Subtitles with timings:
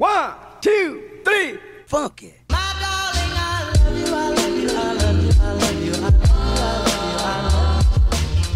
[0.00, 0.30] One,
[0.60, 2.34] two, three, funk it.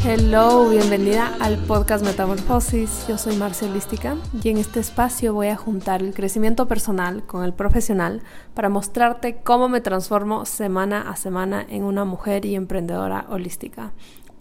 [0.05, 3.09] Hello, bienvenida al podcast Metamorfosis.
[3.09, 7.43] Yo soy Marcia Holística y en este espacio voy a juntar el crecimiento personal con
[7.43, 8.23] el profesional
[8.55, 13.93] para mostrarte cómo me transformo semana a semana en una mujer y emprendedora holística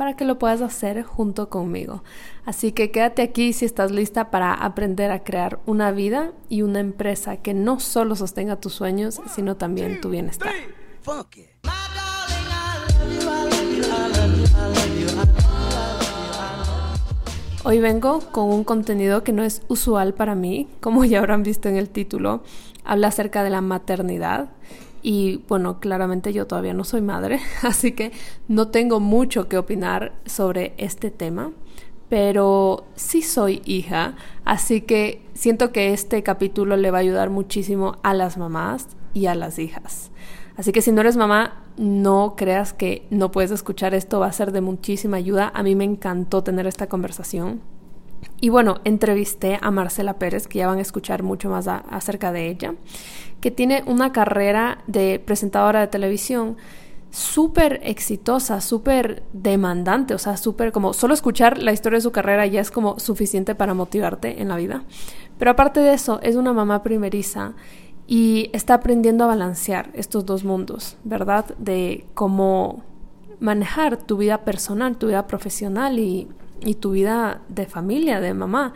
[0.01, 2.03] para que lo puedas hacer junto conmigo.
[2.43, 6.79] Así que quédate aquí si estás lista para aprender a crear una vida y una
[6.79, 10.51] empresa que no solo sostenga tus sueños, sino también tu bienestar.
[17.63, 21.69] Hoy vengo con un contenido que no es usual para mí, como ya habrán visto
[21.69, 22.41] en el título.
[22.83, 24.49] Habla acerca de la maternidad
[25.01, 28.11] y bueno, claramente yo todavía no soy madre, así que
[28.47, 31.51] no tengo mucho que opinar sobre este tema,
[32.09, 37.97] pero sí soy hija, así que siento que este capítulo le va a ayudar muchísimo
[38.03, 40.11] a las mamás y a las hijas.
[40.57, 44.33] Así que si no eres mamá, no creas que no puedes escuchar esto, va a
[44.33, 45.51] ser de muchísima ayuda.
[45.55, 47.61] A mí me encantó tener esta conversación.
[48.39, 52.49] Y bueno, entrevisté a Marcela Pérez, que ya van a escuchar mucho más acerca de
[52.49, 52.73] ella,
[53.39, 56.57] que tiene una carrera de presentadora de televisión
[57.11, 62.47] súper exitosa, súper demandante, o sea, súper como solo escuchar la historia de su carrera
[62.47, 64.83] ya es como suficiente para motivarte en la vida.
[65.37, 67.53] Pero aparte de eso, es una mamá primeriza
[68.07, 71.45] y está aprendiendo a balancear estos dos mundos, ¿verdad?
[71.57, 72.83] De cómo
[73.39, 76.27] manejar tu vida personal, tu vida profesional y,
[76.65, 78.73] y tu vida de familia, de mamá.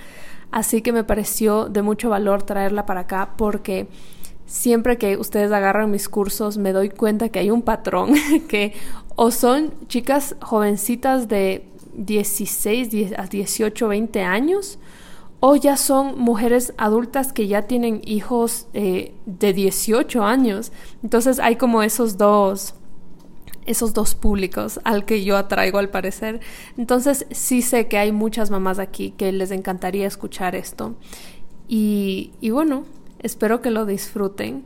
[0.51, 3.87] Así que me pareció de mucho valor traerla para acá porque
[4.45, 8.13] siempre que ustedes agarran mis cursos me doy cuenta que hay un patrón
[8.47, 8.73] que
[9.15, 14.79] o son chicas jovencitas de 16 a 18, 20 años
[15.39, 20.71] o ya son mujeres adultas que ya tienen hijos eh, de 18 años.
[21.03, 22.73] Entonces hay como esos dos,
[23.65, 26.39] esos dos públicos al que yo atraigo al parecer.
[26.77, 30.95] Entonces sí sé que hay muchas mamás aquí que les encantaría escuchar esto.
[31.67, 32.85] Y, y bueno,
[33.19, 34.63] espero que lo disfruten.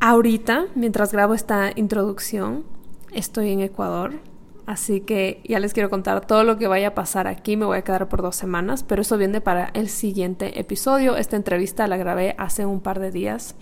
[0.00, 2.64] Ahorita, mientras grabo esta introducción,
[3.12, 4.12] estoy en Ecuador
[4.68, 7.56] Así que ya les quiero contar todo lo que vaya a pasar aquí.
[7.56, 11.16] Me voy a quedar por dos semanas, pero eso viene para el siguiente episodio.
[11.16, 13.54] Esta entrevista la grabé hace un par de días.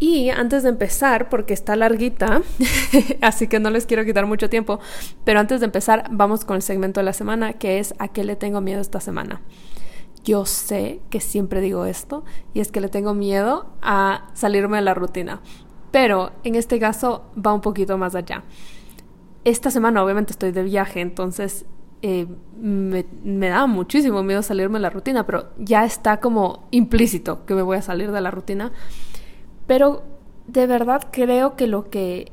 [0.00, 2.42] Y antes de empezar, porque está larguita,
[3.20, 4.80] así que no les quiero quitar mucho tiempo,
[5.24, 8.24] pero antes de empezar vamos con el segmento de la semana, que es a qué
[8.24, 9.42] le tengo miedo esta semana.
[10.24, 12.24] Yo sé que siempre digo esto,
[12.54, 15.42] y es que le tengo miedo a salirme de la rutina,
[15.90, 18.42] pero en este caso va un poquito más allá
[19.44, 21.64] esta semana obviamente estoy de viaje, entonces
[22.02, 22.26] eh,
[22.60, 27.62] me, da muchísimo miedo salirme de la rutina, pero ya está como implícito que me
[27.62, 28.72] voy a salir de la rutina.
[29.70, 30.02] Pero
[30.48, 32.32] de verdad creo que lo que...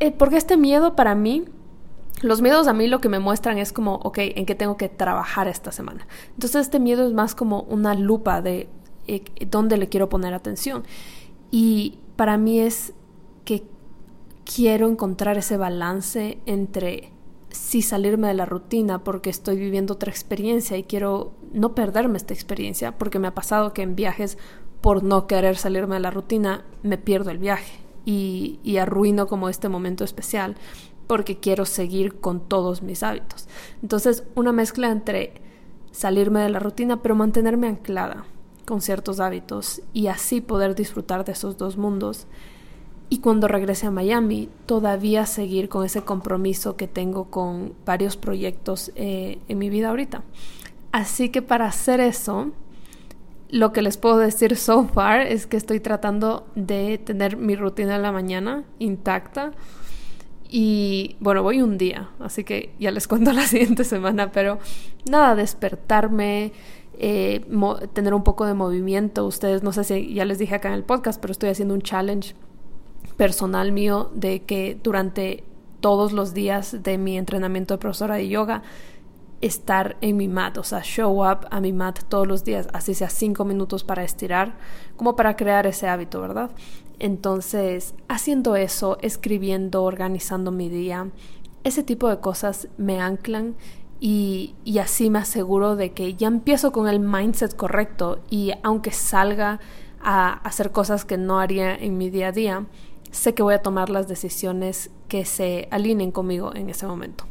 [0.00, 1.46] Eh, porque este miedo para mí,
[2.20, 4.90] los miedos a mí lo que me muestran es como, ok, ¿en qué tengo que
[4.90, 6.06] trabajar esta semana?
[6.34, 8.68] Entonces este miedo es más como una lupa de
[9.06, 10.84] eh, dónde le quiero poner atención.
[11.50, 12.92] Y para mí es
[13.46, 13.62] que
[14.44, 17.14] quiero encontrar ese balance entre
[17.48, 22.34] sí salirme de la rutina porque estoy viviendo otra experiencia y quiero no perderme esta
[22.34, 24.36] experiencia porque me ha pasado que en viajes
[24.80, 29.68] por no querer salirme de la rutina me pierdo el viaje y, arruino como este
[29.68, 30.56] momento especial
[31.06, 33.48] porque quiero seguir con todos mis hábitos.
[33.82, 35.34] Entonces una mezcla entre
[35.90, 38.24] salirme de la rutina pero mantenerme anclada
[38.66, 42.26] con ciertos hábitos y así poder disfrutar de esos dos mundos
[43.10, 48.92] y cuando regrese a Miami todavía seguir con ese compromiso que tengo con varios proyectos
[48.96, 50.22] eh, en mi vida ahorita.
[50.92, 52.52] Así que para hacer eso,
[53.50, 57.96] lo que les puedo decir so far es que estoy tratando de tener mi rutina
[57.96, 59.52] en la mañana intacta.
[60.50, 64.58] Y bueno, voy un día, así que ya les cuento la siguiente semana, pero
[65.10, 66.52] nada, despertarme,
[66.98, 67.44] eh,
[67.92, 69.26] tener un poco de movimiento.
[69.26, 71.82] Ustedes, no sé si ya les dije acá en el podcast, pero estoy haciendo un
[71.82, 72.34] challenge
[73.16, 75.44] personal mío de que durante
[75.80, 78.62] todos los días de mi entrenamiento de profesora de yoga
[79.40, 82.94] estar en mi mat, o sea, show up a mi mat todos los días, así
[82.94, 84.56] sea cinco minutos para estirar,
[84.96, 86.50] como para crear ese hábito, ¿verdad?
[86.98, 91.10] Entonces, haciendo eso, escribiendo, organizando mi día,
[91.62, 93.54] ese tipo de cosas me anclan
[94.00, 98.90] y, y así me aseguro de que ya empiezo con el mindset correcto y aunque
[98.90, 99.60] salga
[100.00, 102.66] a hacer cosas que no haría en mi día a día,
[103.10, 107.24] sé que voy a tomar las decisiones que se alineen conmigo en ese momento.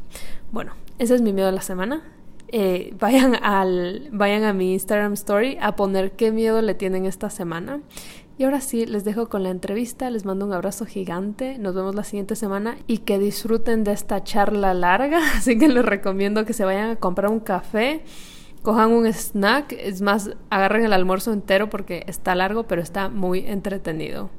[0.52, 2.02] Bueno, ese es mi miedo de la semana.
[2.50, 7.28] eh, vayan, al, vayan a mi Instagram Story a poner qué miedo le tienen esta
[7.30, 7.80] semana.
[8.38, 11.94] Y ahora sí, les dejo con la entrevista, les mando un abrazo gigante, nos vemos
[11.96, 16.52] la siguiente semana y que disfruten de esta charla larga, así que les recomiendo que
[16.52, 18.02] se vayan a comprar un café,
[18.62, 23.40] cojan un snack, es más, agarren el almuerzo entero porque está largo, pero está muy
[23.40, 24.30] entretenido.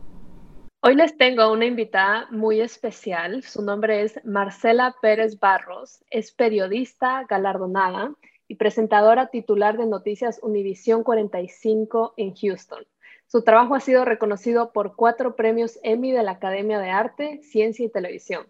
[0.81, 3.43] Hoy les tengo una invitada muy especial.
[3.43, 6.05] Su nombre es Marcela Pérez Barros.
[6.09, 8.15] Es periodista galardonada
[8.47, 12.85] y presentadora titular de Noticias Univisión 45 en Houston.
[13.27, 17.85] Su trabajo ha sido reconocido por cuatro premios Emmy de la Academia de Arte, Ciencia
[17.85, 18.47] y Televisión.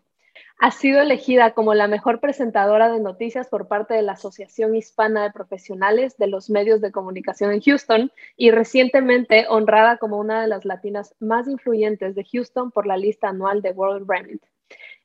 [0.57, 5.24] Ha sido elegida como la mejor presentadora de noticias por parte de la Asociación Hispana
[5.24, 10.47] de Profesionales de los Medios de Comunicación en Houston y recientemente honrada como una de
[10.47, 14.44] las latinas más influyentes de Houston por la lista anual de World Remit.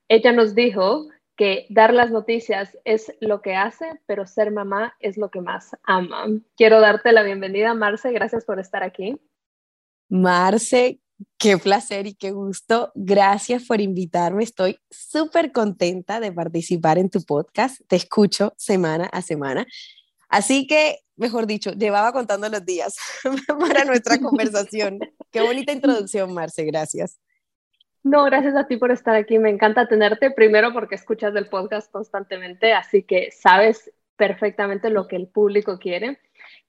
[0.08, 5.16] Ella nos dijo que dar las noticias es lo que hace, pero ser mamá es
[5.16, 6.26] lo que más ama.
[6.56, 8.12] Quiero darte la bienvenida, Marce.
[8.12, 9.20] Gracias por estar aquí.
[10.08, 11.00] Marce,
[11.38, 12.90] Qué placer y qué gusto.
[12.94, 14.44] Gracias por invitarme.
[14.44, 17.80] Estoy súper contenta de participar en tu podcast.
[17.86, 19.66] Te escucho semana a semana.
[20.28, 22.96] Así que, mejor dicho, llevaba contando los días
[23.60, 24.98] para nuestra conversación.
[25.30, 26.64] Qué bonita introducción, Marce.
[26.64, 27.20] Gracias.
[28.02, 29.38] No, gracias a ti por estar aquí.
[29.38, 30.30] Me encanta tenerte.
[30.30, 36.18] Primero porque escuchas el podcast constantemente, así que sabes perfectamente lo que el público quiere.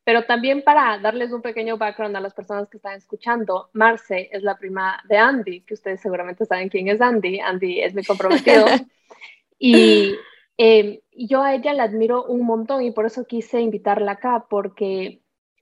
[0.03, 4.44] Pero también para darles un pequeño background a las personas que están escuchando, Marce es
[4.44, 7.39] la prima de Andy, que ustedes seguramente saben quién es Andy.
[7.39, 8.65] Andy es mi comprometido.
[9.59, 10.15] y
[10.57, 15.21] em, yo a ella la admiro un montón y por eso quise invitarla acá, porque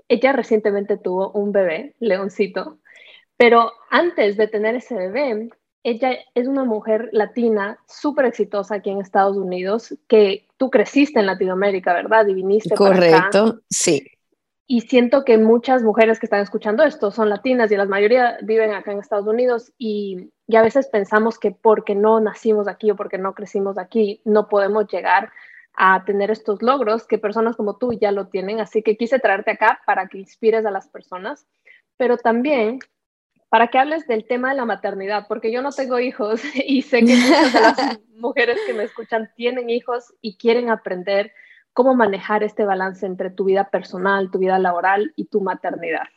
[0.09, 2.79] ella recientemente tuvo un bebé, Leoncito,
[3.37, 5.49] pero antes de tener ese bebé,
[5.83, 11.25] ella es una mujer latina súper exitosa aquí en Estados Unidos, que tú creciste en
[11.25, 12.25] Latinoamérica, ¿verdad?
[12.27, 14.07] Y viniste Correcto, sí.
[14.65, 18.71] Y siento que muchas mujeres que están escuchando esto son latinas y la mayoría viven
[18.71, 22.95] acá en Estados Unidos y, y, a veces pensamos que porque no nacimos aquí o
[22.95, 25.31] porque no crecimos aquí no podemos llegar
[25.75, 28.61] a tener estos logros que personas como tú ya lo tienen.
[28.61, 31.45] Así que quise traerte acá para que inspires a las personas,
[31.97, 32.79] pero también
[33.53, 37.05] para que hables del tema de la maternidad, porque yo no tengo hijos y sé
[37.05, 41.31] que muchas de las mujeres que me escuchan tienen hijos y quieren aprender
[41.71, 46.07] cómo manejar este balance entre tu vida personal, tu vida laboral y tu maternidad.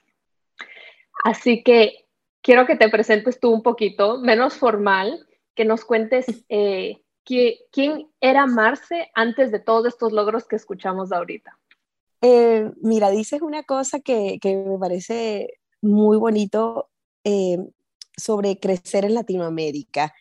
[1.25, 2.07] Así que
[2.41, 8.47] quiero que te presentes tú un poquito, menos formal, que nos cuentes eh, quién era
[8.47, 11.59] Marce antes de todos estos logros que escuchamos ahorita.
[12.23, 16.89] Eh, mira, dices una cosa que, me parece muy bonito
[17.27, 17.59] eh,
[18.17, 20.15] sobre crecer en Latinoamérica.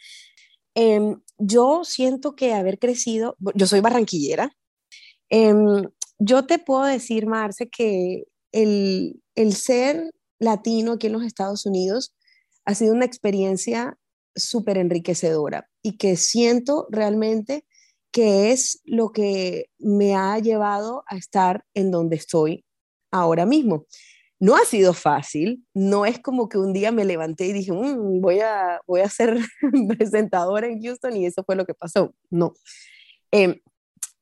[0.76, 4.52] Em, yo siento que haber crecido, yo soy barranquillera,
[5.30, 5.84] Em,
[6.20, 12.16] yo te puedo decir, Marce, que el, el ser latino aquí en los Estados Unidos
[12.66, 13.98] ha sido una experiencia
[14.36, 17.66] súper enriquecedora y que siento realmente
[18.12, 22.66] que es lo que me ha llevado a estar en donde estoy
[23.12, 23.86] ahora mismo.
[24.40, 28.20] No ha sido fácil, no es como que un día me levanté y dije, mm,
[28.20, 29.38] voy, a, voy a ser
[29.98, 32.14] presentadora en Houston y eso fue lo que pasó.
[32.30, 32.54] No.
[33.32, 33.56] Em,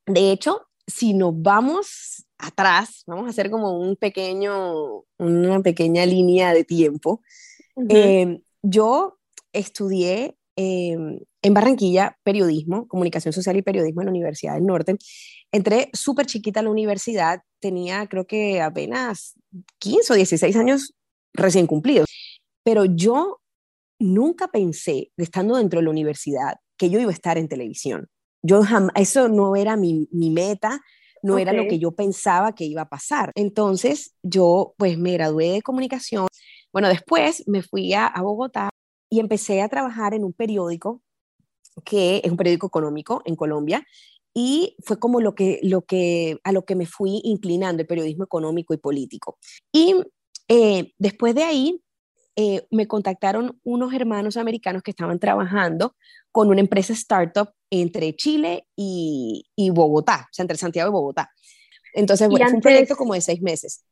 [0.06, 6.52] de hecho, si nos vamos atrás, vamos a hacer como un pequeño, una pequeña línea
[6.52, 7.22] de tiempo.
[7.88, 9.18] Em, yo
[9.52, 14.96] estudié em, en Barranquilla periodismo, comunicación social y periodismo en la Universidad del Norte.
[15.50, 19.34] Entré súper chiquita a la universidad, tenía creo que apenas
[19.78, 20.94] 15 o 16 años
[21.32, 22.08] recién cumplidos,
[22.62, 23.40] pero yo
[23.98, 28.08] nunca pensé, estando dentro de la universidad, que yo iba a estar en televisión.
[28.42, 28.60] Yo
[28.94, 30.80] eso no era mi, meta,
[31.22, 33.32] no era lo que yo pensaba que iba a pasar.
[33.34, 36.26] Entonces yo pues me gradué de comunicación.
[36.72, 38.68] Bueno, después me fui a, Bogotá
[39.08, 41.02] y empecé a trabajar en un periódico
[41.84, 43.84] que es un periódico económico en Colombia
[44.34, 48.24] y fue como lo que, lo que, a lo que me fui inclinando, el periodismo
[48.24, 49.38] económico y político.
[49.72, 49.94] Y
[50.48, 51.80] eh, después de ahí
[52.36, 55.94] eh, me contactaron unos hermanos americanos que estaban trabajando
[56.32, 61.30] con una empresa startup entre Chile y, Bogotá, o sea, entre Santiago y Bogotá.
[61.94, 63.84] Entonces, bueno, fue un proyecto como de seis meses.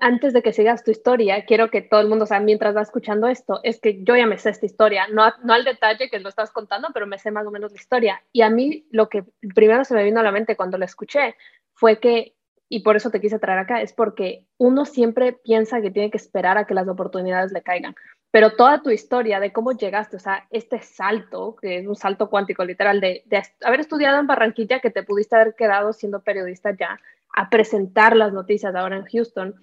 [0.00, 2.82] Antes de que sigas tu historia, quiero que todo el mundo, o sea, mientras va
[2.82, 6.20] escuchando esto, es que yo ya me sé esta historia, no, no al detalle que
[6.20, 8.22] lo estás contando, pero me sé más o menos la historia.
[8.32, 9.24] Y a mí lo que
[9.54, 11.36] primero se me vino a la mente cuando la escuché
[11.72, 12.34] fue que
[12.70, 16.18] y por eso te quise traer acá, es porque uno siempre piensa que tiene que
[16.18, 17.94] esperar a que las oportunidades le caigan,
[18.30, 22.28] pero toda tu historia de cómo llegaste, o sea, este salto, que es un salto
[22.28, 26.76] cuántico literal, de, de haber estudiado en Barranquilla, que te pudiste haber quedado siendo periodista
[26.78, 27.00] ya,
[27.34, 29.54] a presentar las noticias ahora en Houston,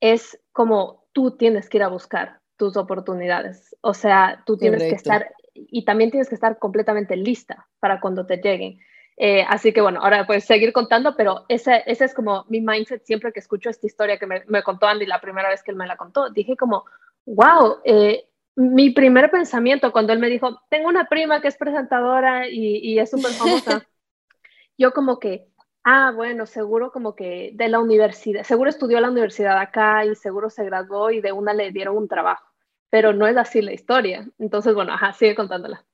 [0.00, 3.74] es como tú tienes que ir a buscar tus oportunidades.
[3.80, 8.26] O sea, tú tienes que estar y también tienes que estar completamente lista para cuando
[8.26, 8.78] te lleguen.
[9.16, 13.04] Eh, así que bueno, ahora puedes seguir contando, pero ese, ese es como mi mindset
[13.04, 15.76] siempre que escucho esta historia que me, me, contó Andy la primera vez que él
[15.76, 16.30] me la contó.
[16.30, 16.84] Dije como,
[17.24, 22.48] wow, eh, mi primer pensamiento cuando él me dijo, tengo una prima que es presentadora
[22.48, 23.86] y, y es súper famosa,
[24.78, 25.46] yo como que,
[25.84, 30.50] ah, bueno, seguro como que de la universidad, seguro estudió la universidad acá y seguro
[30.50, 32.44] se graduó y de una le dieron un trabajo,
[32.90, 34.28] pero no es así la historia.
[34.38, 35.84] Entonces, bueno, ajá, sigue contándola.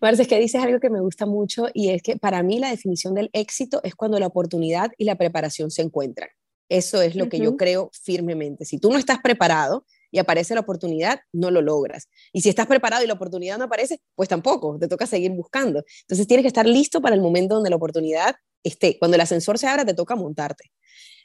[0.00, 2.70] Marce, es que dices algo que me gusta mucho y es que para mí la
[2.70, 6.28] definición del éxito es cuando la oportunidad y la preparación se encuentran.
[6.68, 8.64] Eso es lo que yo creo firmemente.
[8.64, 12.08] Si tú no estás preparado y aparece la oportunidad, no lo logras.
[12.32, 15.84] Y si estás preparado y la oportunidad no aparece, pues tampoco, te toca seguir buscando.
[16.02, 18.34] Entonces tienes que estar listo para el momento donde la oportunidad
[18.66, 18.98] esté.
[18.98, 20.72] Cuando el ascensor se abra, te toca montarte.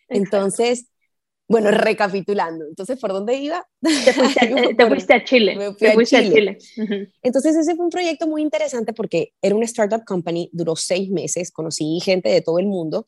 [0.07, 0.87] Entonces,
[1.51, 3.67] bueno, recapitulando, entonces, ¿por dónde iba?
[3.81, 4.45] Te fuiste a,
[5.25, 5.57] Chile.
[5.77, 6.57] te fuiste a Chile.
[7.21, 11.51] Entonces, ese fue un proyecto muy interesante porque era una startup company, duró seis meses,
[11.51, 13.03] conocí gente de todo el mundo.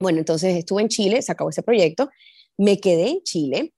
[0.00, 2.08] Bueno, entonces estuve en Chile, se acabó ese proyecto,
[2.56, 3.74] me quedé en Chile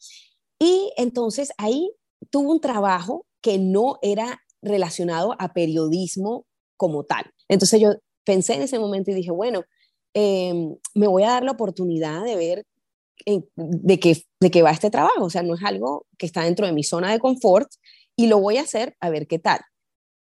[0.61, 1.91] y entonces ahí
[2.31, 7.33] tuve un trabajo que no era relacionado a periodismo como tal.
[7.49, 9.65] Entonces yo pensé en ese momento y dije, bueno,
[10.15, 12.67] em, me voy a dar la oportunidad de ver
[13.57, 15.25] de, qué, de qué va este trabajo.
[15.25, 17.69] O sea, no es algo que está dentro de mi zona de confort
[18.17, 19.61] y lo voy a hacer a ver qué tal.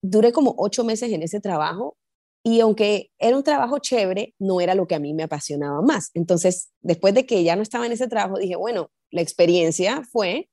[0.01, 1.97] Duré como ocho meses en ese trabajo
[2.43, 6.11] y aunque era un trabajo chévere, no era lo que a mí me apasionaba más.
[6.13, 10.49] Entonces, después de que ya no estaba en ese trabajo, dije, bueno, la experiencia fue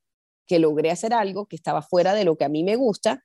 [0.49, 3.25] que logré hacer algo que estaba fuera de lo que a mí me gusta,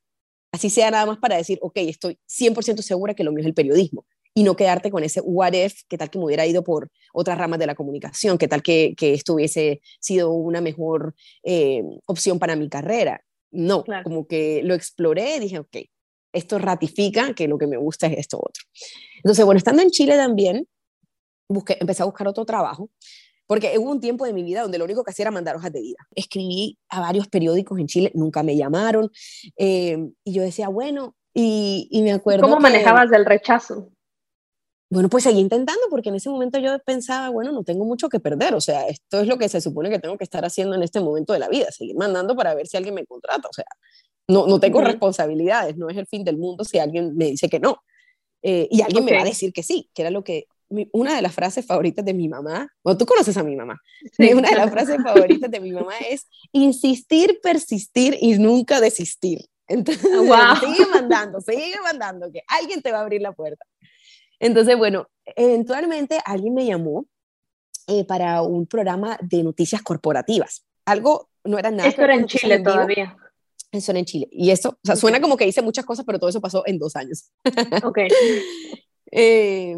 [0.51, 3.53] así sea nada más para decir, ok, estoy 100% segura que lo mío es el
[3.53, 6.89] periodismo y no quedarte con ese what if, qué tal que me hubiera ido por
[7.13, 11.83] otras ramas de la comunicación, qué tal que, que esto hubiese sido una mejor eh,
[12.05, 13.21] opción para mi carrera.
[13.51, 15.77] No, como que lo exploré y dije, ok,
[16.31, 18.63] esto ratifica que lo que me gusta es esto otro.
[19.17, 20.65] Entonces, bueno, estando en Chile también,
[21.49, 22.89] busqué, empecé a buscar otro trabajo
[23.47, 25.73] porque hubo un tiempo de mi vida donde lo único que hacía era mandar hojas
[25.73, 25.97] de vida.
[26.15, 29.11] Escribí a varios periódicos en Chile, nunca me llamaron,
[29.57, 32.43] eh, y yo decía, bueno, y, y me acuerdo...
[32.43, 33.89] ¿Cómo manejabas del rechazo?
[34.91, 38.19] Bueno, pues seguí intentando porque en ese momento yo pensaba, bueno, no tengo mucho que
[38.19, 40.83] perder, o sea, esto es lo que se supone que tengo que estar haciendo en
[40.83, 43.63] este momento de la vida, seguir mandando para ver si alguien me contrata, o sea,
[44.27, 47.61] no, no tengo responsabilidades, no es el fin del mundo si alguien me dice que
[47.61, 47.81] no.
[48.43, 50.47] Eh, y alguien me va a decir que sí, que era lo que
[50.91, 53.79] una de las frases favoritas de mi mamá, bueno, tú conoces a mi mamá,
[54.17, 59.45] una de las frases favoritas de mi mamá es insistir, persistir y nunca desistir.
[59.69, 60.01] Entonces,
[60.59, 63.65] sigue mandando, sigue mandando, que alguien te va a abrir la puerta.
[64.41, 67.05] Entonces, bueno, eventualmente alguien me llamó
[67.87, 70.65] eh, para un programa de noticias corporativas.
[70.85, 71.87] Algo, no era nada.
[71.87, 73.15] Esto era en Chile todavía.
[73.71, 74.27] Eso era en Chile.
[74.31, 76.79] Y eso, o sea, suena como que hice muchas cosas, pero todo eso pasó en
[76.79, 77.31] dos años.
[77.85, 77.99] Ok.
[79.11, 79.75] eh,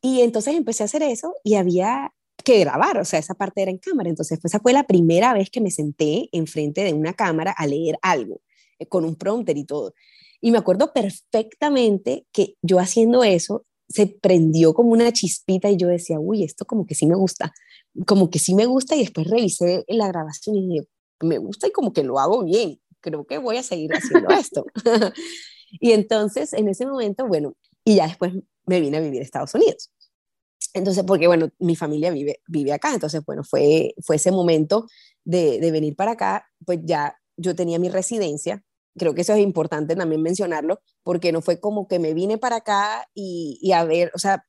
[0.00, 2.12] y entonces empecé a hacer eso y había
[2.44, 4.08] que grabar, o sea, esa parte era en cámara.
[4.08, 7.98] Entonces, esa fue la primera vez que me senté enfrente de una cámara a leer
[8.00, 8.42] algo,
[8.78, 9.92] eh, con un prompter y todo.
[10.40, 15.88] Y me acuerdo perfectamente que yo haciendo eso, se prendió como una chispita y yo
[15.88, 17.52] decía, uy, esto como que sí me gusta,
[18.06, 20.88] como que sí me gusta y después revisé la grabación y dije,
[21.20, 24.64] me gusta y como que lo hago bien, creo que voy a seguir haciendo esto.
[25.80, 28.32] y entonces, en ese momento, bueno, y ya después
[28.66, 29.90] me vine a vivir a Estados Unidos.
[30.72, 34.86] Entonces, porque bueno, mi familia vive, vive acá, entonces, bueno, fue, fue ese momento
[35.24, 38.64] de, de venir para acá, pues ya yo tenía mi residencia,
[38.96, 42.56] creo que eso es importante también mencionarlo, porque no fue como que me vine para
[42.56, 44.44] acá y, a ver, o sea,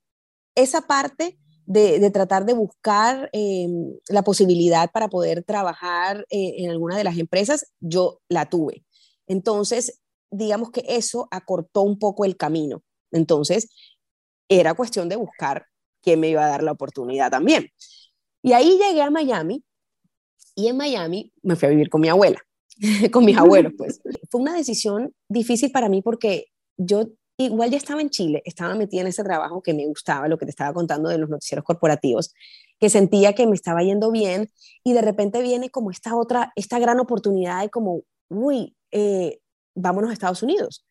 [0.55, 3.67] esa parte de, de tratar de buscar eh,
[4.09, 8.85] la posibilidad para poder trabajar eh, en alguna de las empresas, yo la tuve.
[9.27, 12.83] Entonces, digamos que eso acortó un poco el camino.
[13.11, 13.69] Entonces,
[14.47, 15.65] era cuestión de buscar
[16.01, 17.69] quién me iba a dar la oportunidad también.
[18.43, 19.63] Y ahí llegué a Miami
[20.55, 22.39] y en Miami me fui a vivir con mi abuela,
[23.11, 24.01] con mis abuelos, pues.
[24.29, 29.01] Fue una decisión difícil para mí porque yo igual ya estaba en Chile, estaba metida
[29.01, 32.33] en ese trabajo que me gustaba, lo que te estaba contando de los noticieros corporativos,
[32.79, 34.49] que sentía que me estaba yendo bien
[34.83, 39.39] y de repente viene como esta otra, esta gran oportunidad de como, uy, eh,
[39.75, 40.85] vámonos a Estados Unidos.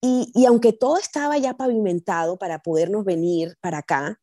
[0.00, 4.20] Y, aunque todo estaba ya pavimentado para podernos venir para acá,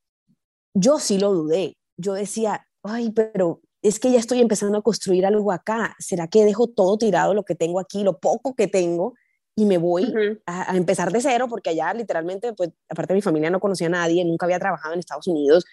[0.74, 1.78] yo sí lo dudé.
[1.98, 5.96] yo decía, ay, pero es que ya estoy empezando a construir algo acá.
[6.00, 9.14] ¿Será que dejo todo tirado lo que tengo aquí, lo poco que tengo?
[9.56, 10.14] y me voy
[10.46, 14.26] a, empezar de cero porque allá literalmente, pues aparte mi familia no conocía a nadie,
[14.26, 15.64] nunca había trabajado en Estados Unidos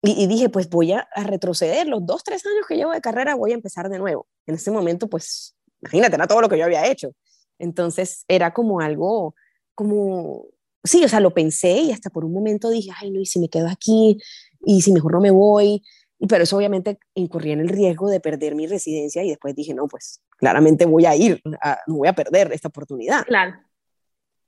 [0.00, 3.50] y, dije, pues voy a, retroceder los dos, tres años que llevo de carrera, voy
[3.50, 4.28] a empezar de nuevo.
[4.46, 7.10] En ese momento, pues imagínate, era todo lo que yo había hecho.
[7.58, 9.34] Entonces era como algo,
[9.74, 10.46] como,
[10.84, 13.40] sí, o sea, lo pensé y hasta por un momento dije, ay, no, y si
[13.40, 14.18] me quedo aquí,
[14.64, 15.82] y si mejor no me voy,
[16.26, 19.86] pero eso obviamente incurría en el riesgo de perder mi residencia y después dije, no,
[19.86, 21.40] pues claramente voy a ir,
[21.86, 23.24] no voy a perder esta oportunidad.
[23.24, 23.54] Claro.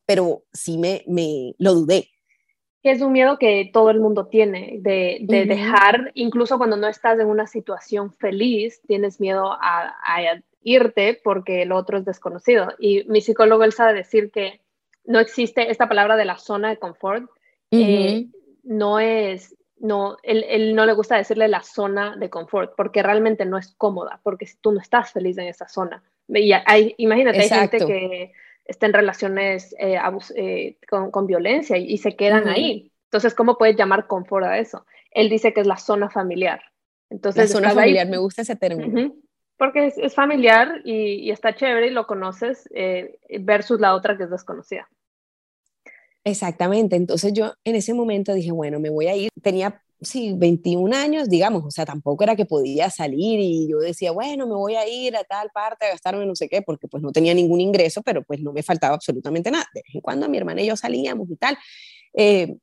[0.07, 2.09] Pero sí me, me lo dudé.
[2.83, 7.21] Es un miedo que todo el mundo tiene de, de dejar, incluso cuando no estás
[7.21, 12.75] en una situación feliz, tienes miedo a, a, irte porque el otro es desconocido.
[12.79, 14.61] Y mi psicólogo él sabe decir que
[15.05, 17.31] no existe esta palabra de la zona de confort.
[17.71, 18.27] Eh,
[18.65, 23.59] no es no, él, no le gusta decirle la zona de confort, porque realmente no
[23.59, 26.03] es cómoda, porque tú no estás feliz en esa zona.
[26.29, 28.33] Y hay, imagínate, hay gente que
[28.65, 29.99] está en relaciones eh,
[30.37, 32.93] eh, con, violencia y, se quedan ahí.
[33.05, 34.85] Entonces, ¿cómo puedes llamar confort a eso?
[35.11, 36.63] Él dice que es la zona familiar.
[37.09, 39.15] Entonces, la zona familiar, me gusta ese término.
[39.57, 44.31] Porque es, familiar y, está chévere y lo conoces eh, versus la otra que es
[44.31, 44.89] desconocida.
[46.25, 50.95] Exactamente, entonces yo en ese momento dije, bueno, me voy a ir, tenía, sí, 21
[50.95, 54.75] años, digamos, o sea, tampoco era que podía salir y yo decía, bueno, me voy
[54.75, 57.63] a ir a tal parte a gastarme no sé qué, porque pues no tenía ningún
[57.63, 59.65] ingreso, pero pues no me faltaba absolutamente nada.
[59.73, 61.57] De vez en cuando mi hermana y yo salíamos y tal,
[62.13, 62.55] eh,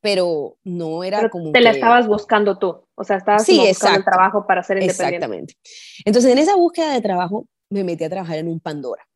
[0.00, 1.52] pero no era como...
[1.52, 5.14] Te la estabas buscando tú, o sea, estabas sí, buscando el trabajo para ser independiente.
[5.14, 5.54] Exactamente.
[6.04, 9.06] Entonces, en esa búsqueda de trabajo, me metí a trabajar en un Pandora,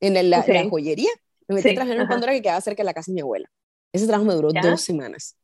[0.00, 1.10] en la joyería
[1.50, 3.20] me metí a trabajar en un Pandora que quedaba cerca de la casa de mi
[3.20, 3.48] abuela.
[3.92, 5.36] Ese trabajo me duró dos semanas.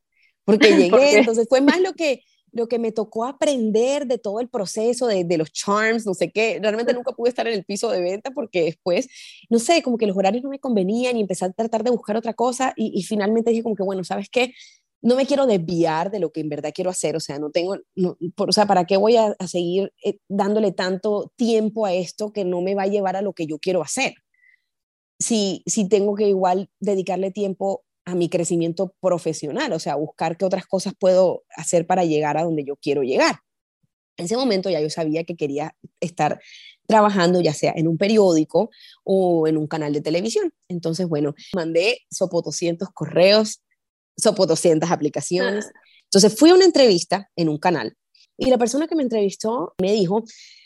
[0.44, 2.22] Porque llegué, entonces fue más lo que,
[2.52, 6.30] lo que me tocó aprender de todo el proceso, de, de, los charms, no sé
[6.30, 6.58] qué.
[6.62, 9.08] Realmente nunca pude estar en el piso de venta porque después,
[9.50, 12.16] no sé, como que los horarios no me convenían y empecé a tratar de buscar
[12.16, 14.54] otra cosa y, y finalmente dije como que, bueno, ¿sabes qué?
[15.02, 17.76] No me quiero desviar de lo que en verdad quiero hacer, o sea, no tengo,
[17.94, 21.92] no, por, o sea, ¿para qué voy a, a seguir eh, dándole tanto tiempo a
[21.92, 24.14] esto que no me va a llevar a lo que yo quiero hacer?
[25.18, 30.44] Si, si tengo que igual dedicarle tiempo a mi crecimiento profesional, o sea, buscar qué
[30.44, 33.40] otras cosas puedo hacer para llegar a donde yo quiero llegar.
[34.16, 36.40] En ese momento ya yo sabía que quería estar
[36.86, 38.70] trabajando ya sea en un periódico
[39.04, 40.52] o en un canal de televisión.
[40.68, 43.62] Entonces, bueno, mandé sopo 200 correos,
[44.16, 45.66] sopo 200 aplicaciones.
[45.66, 45.80] Ah.
[46.04, 47.96] Entonces fui a una entrevista en un canal
[48.38, 50.24] y la persona que me entrevistó me dijo,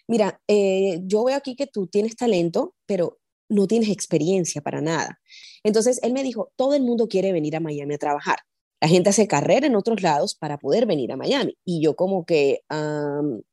[0.09, 3.20] mira, eh, yo veo aquí que tú tienes talento, pero
[3.51, 5.21] no tienes experiencia para nada.
[5.63, 8.39] Entonces él me dijo, todo el mundo quiere venir a Miami a trabajar.
[8.81, 11.59] La gente hace carrera en otros lados para poder venir a Miami.
[11.65, 12.63] Y yo como que,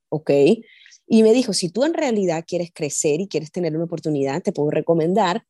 [0.10, 0.32] ok.
[1.08, 4.54] Y me dijo, si tú en realidad quieres crecer y quieres tener una oportunidad, te
[4.54, 5.44] puedo recomendar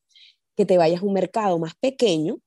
[0.56, 2.40] que te vayas a un mercado más pequeño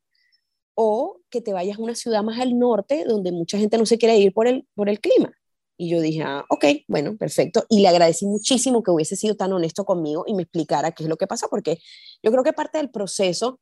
[0.74, 3.98] o que te vayas a una ciudad más al norte donde mucha gente no se
[3.98, 5.32] quiere ir por el, por el clima.
[5.80, 7.64] Y yo dije, ah, ok, bueno, perfecto.
[7.70, 11.08] Y le agradecí muchísimo que hubiese sido tan honesto conmigo y me explicara qué es
[11.08, 11.78] lo que pasó, porque
[12.22, 13.60] yo creo que parte del proceso,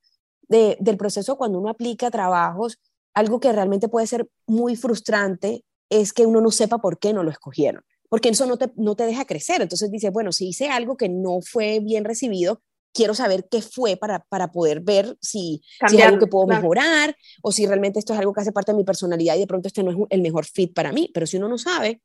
[0.48, 2.80] de, del proceso cuando uno aplica trabajos,
[3.14, 7.22] algo que realmente puede ser muy frustrante es que uno no sepa por qué no
[7.22, 9.62] lo escogieron, porque eso no te, no te deja crecer.
[9.62, 13.96] Entonces dice, bueno, si hice algo que no fue bien recibido, quiero saber qué fue
[13.96, 18.12] para, para poder ver si, si, es algo que puedo mejorar o si realmente esto
[18.12, 20.20] es algo que hace parte de mi personalidad y de pronto este no es el
[20.20, 21.08] mejor fit para mí.
[21.14, 22.02] Pero si uno no sabe,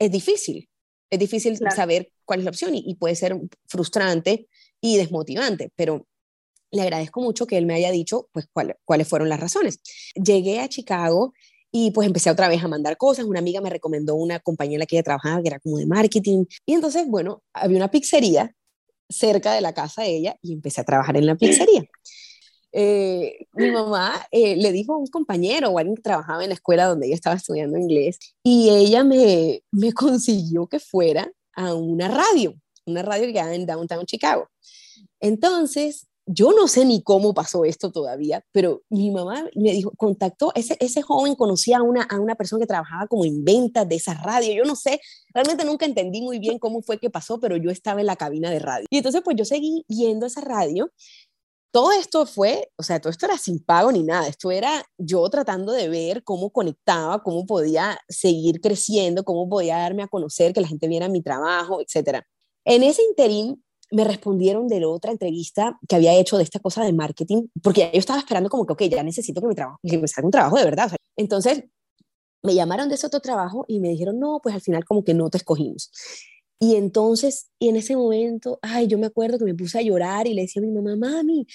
[0.00, 0.68] es difícil.
[1.10, 3.36] Es difícil saber cuál es la opción y, puede ser
[3.66, 4.48] frustrante
[4.80, 6.06] y desmotivante, pero
[6.70, 8.46] le agradezco mucho que él me haya dicho pues
[8.84, 9.80] cuáles fueron las razones.
[10.14, 11.32] Llegué a Chicago
[11.72, 13.24] y pues empecé otra vez a mandar cosas.
[13.24, 15.86] Una amiga me recomendó una compañía en la que ella trabajaba que era como de
[15.86, 16.44] marketing.
[16.64, 18.54] Y entonces, bueno, había una pizzería
[19.08, 21.84] cerca de la casa de ella y empecé a trabajar en la pizzería.
[22.72, 26.86] Eh, mi mamá eh, le dijo a un compañero alguien que trabajaba en la escuela
[26.86, 32.54] donde ella estaba estudiando inglés y ella me, me consiguió que fuera a una radio,
[32.86, 34.48] una radio que quedaba en Downtown Chicago.
[35.20, 40.52] Entonces, yo no sé ni cómo pasó esto todavía, pero mi mamá me dijo, contactó,
[40.54, 43.96] ese, ese joven conocía a una, a una persona que trabajaba como en ventas de
[43.96, 45.00] esa radio, yo no sé,
[45.34, 48.50] realmente nunca entendí muy bien cómo fue que pasó, pero yo estaba en la cabina
[48.50, 48.86] de radio.
[48.90, 50.92] Y entonces pues yo seguí yendo a esa radio
[51.72, 55.28] todo esto fue, o sea, todo esto era sin pago ni nada, esto era yo
[55.28, 60.60] tratando de ver cómo conectaba, cómo podía seguir creciendo, cómo podía darme a conocer, que
[60.60, 62.22] la gente viera mi trabajo, etc.
[62.64, 66.84] En ese interín me respondieron de la otra entrevista que había hecho de esta cosa
[66.84, 69.98] de marketing, porque yo estaba esperando como que, ok, ya necesito que, mi trabajo, que
[69.98, 70.90] me salga un trabajo de verdad.
[71.16, 71.64] entonces,
[72.42, 75.14] me llamaron de ese otro trabajo y me dijeron, no, pues al final como que
[75.14, 75.90] no te escogimos.
[76.60, 80.26] Y entonces, y en ese momento, ay, yo me acuerdo que me puse a llorar
[80.26, 81.46] y le decía a mi mamá, mami,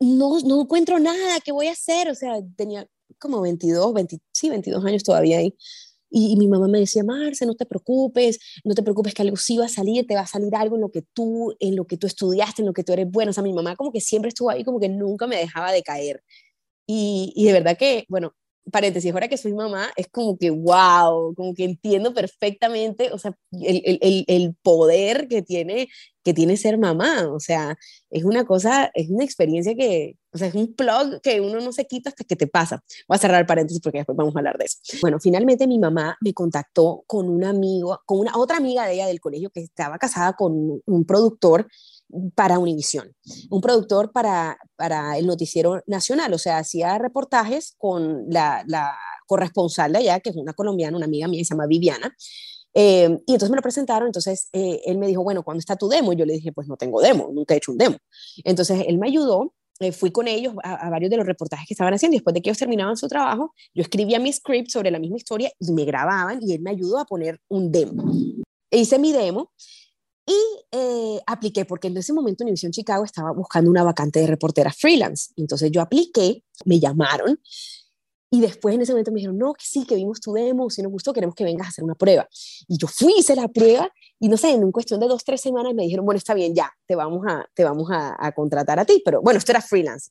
[0.00, 2.08] no, no encuentro nada, ¿qué voy a hacer?
[2.10, 5.54] O sea, tenía como 22, 20, sí, 22 años todavía ahí.
[6.10, 9.58] Y, mi mamá me decía, Marce, no te preocupes, no te preocupes que algo sí
[9.58, 11.96] va a salir, te va a salir algo en lo que tú, en lo que
[11.96, 13.30] tú estudiaste, en lo que tú eres bueno.
[13.30, 15.82] O sea, mi mamá como que siempre estuvo ahí, como que nunca me dejaba de
[15.82, 16.22] caer.
[16.86, 18.34] Y, y de verdad que, bueno,
[18.70, 23.36] paréntesis, ahora que soy mamá, es como que, wow, como que entiendo perfectamente, o sea,
[23.52, 25.88] el, el, el, poder que tiene,
[26.22, 27.76] que tiene ser mamá, o sea,
[28.10, 31.72] es una cosa, es una experiencia que, o sea, es un plug que uno no
[31.72, 32.82] se quita hasta que te pasa.
[33.06, 34.78] Voy a cerrar paréntesis porque después vamos a hablar de eso.
[35.00, 39.06] Bueno, finalmente mi mamá me contactó con un amigo, con una otra amiga de ella
[39.06, 41.68] del colegio que estaba casada con un productor
[42.34, 43.14] para Univisión,
[43.50, 49.92] un productor para, para el noticiero nacional, o sea, hacía reportajes con la, la corresponsal
[49.92, 52.14] de allá, que es una colombiana, una amiga mía, se llama Viviana,
[52.74, 55.88] eh, y entonces me lo presentaron, entonces eh, él me dijo, bueno, ¿cuándo está tu
[55.88, 56.12] demo?
[56.12, 57.96] Y yo le dije, pues no tengo demo, nunca he hecho un demo.
[58.42, 61.94] Entonces él me ayudó, eh, fui con ellos a, varios de los reportajes que estaban
[61.94, 65.16] haciendo, después de que ellos terminaban su trabajo, yo escribía mi script sobre la misma
[65.16, 68.12] historia y me grababan y él me ayudó a poner un demo.
[68.70, 69.52] E hice mi demo
[70.26, 70.36] y
[70.72, 75.32] eh, apliqué porque en ese momento Univision Chicago estaba buscando una vacante de reportera freelance.
[75.36, 77.38] Entonces yo apliqué, me llamaron
[78.34, 80.82] y después en ese momento me dijeron, no, que sí, que vimos tu demo, si
[80.82, 82.28] nos gustó, queremos que vengas a hacer una prueba.
[82.66, 85.72] Y yo fui, hice la prueba y no sé, en cuestión de dos, tres semanas
[85.72, 88.84] me dijeron, bueno, está bien, ya, te vamos a, te vamos a, a contratar a
[88.84, 89.00] ti.
[89.04, 90.10] Pero bueno, esto era freelance.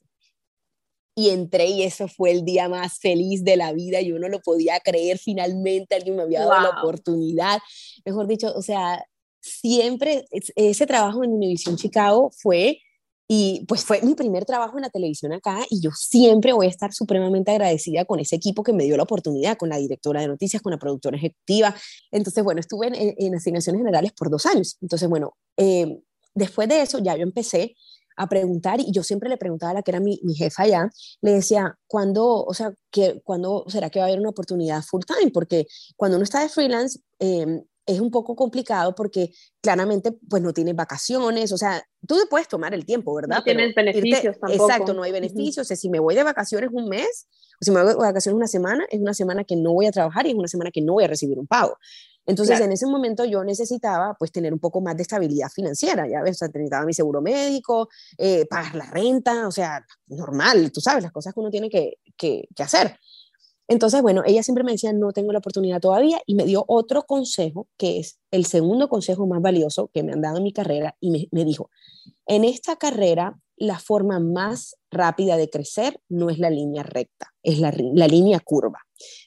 [1.15, 3.99] Y entré y eso fue el día más feliz de la vida.
[3.99, 5.17] Yo no lo podía creer.
[5.17, 6.61] Finalmente alguien me había dado wow.
[6.61, 7.59] la oportunidad.
[8.05, 9.05] Mejor dicho, o sea,
[9.43, 12.79] siempre ese trabajo en Univision Chicago fue
[13.27, 16.69] y pues fue mi primer trabajo en la televisión acá y yo siempre voy a
[16.69, 20.27] estar supremamente agradecida con ese equipo que me dio la oportunidad, con la directora de
[20.27, 21.75] noticias, con la productora ejecutiva.
[22.11, 24.77] Entonces, bueno, estuve en, asignaciones generales por dos años.
[24.81, 25.99] Entonces, bueno, eh,
[26.33, 27.75] después de eso ya yo empecé
[28.15, 30.89] a preguntar y yo siempre le preguntaba a la que era mi, mi jefa allá,
[31.21, 35.01] le decía, ¿cuándo, o sea, que, ¿cuándo será que va a haber una oportunidad full
[35.05, 35.31] time?
[35.31, 40.53] Porque cuando uno está de freelance, eh, es un poco complicado porque claramente pues no
[40.53, 43.37] tienes vacaciones, o sea, tú te puedes tomar el tiempo, ¿verdad?
[43.37, 44.69] No tienes Pero beneficios irte, tampoco.
[44.69, 45.61] Exacto, no hay beneficios, uh -huh.
[45.61, 47.27] o sea, si me voy de vacaciones un mes,
[47.61, 49.91] o si me voy de vacaciones una semana, es una semana que no voy a
[49.91, 51.77] trabajar y es una semana que no voy a recibir un pago.
[52.25, 52.65] Entonces, claro.
[52.65, 56.37] en ese momento yo necesitaba pues tener un poco más de estabilidad financiera, ya ves,
[56.37, 61.03] o sea, necesitaba mi seguro médico, eh, pagar la renta, o sea, normal, tú sabes,
[61.03, 62.97] las cosas que uno tiene que, que, que hacer.
[63.67, 67.03] Entonces, bueno, ella siempre me decía, no tengo la oportunidad todavía, y me dio otro
[67.03, 70.95] consejo, que es el segundo consejo más valioso que me han dado en mi carrera,
[70.99, 71.69] y me, dijo,
[72.25, 77.59] en esta carrera, la forma más rápida de crecer no es la línea recta, es
[77.59, 78.79] la, la línea curva.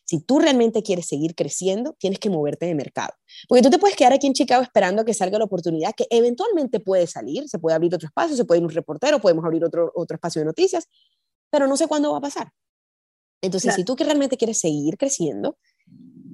[0.05, 3.15] Si tú realmente quieres seguir creciendo, tienes que moverte de mercado.
[3.49, 6.07] Porque tú te puedes quedar aquí en Chicago esperando a que salga la oportunidad, que
[6.11, 9.65] eventualmente puede salir, se puede abrir otro espacio, se puede ir un reportero, podemos abrir
[9.65, 10.89] otro, otro espacio de noticias,
[11.51, 12.53] pero no sé cuándo va a pasar.
[13.41, 13.77] Entonces, claro.
[13.77, 15.59] si tú que realmente quieres seguir creciendo,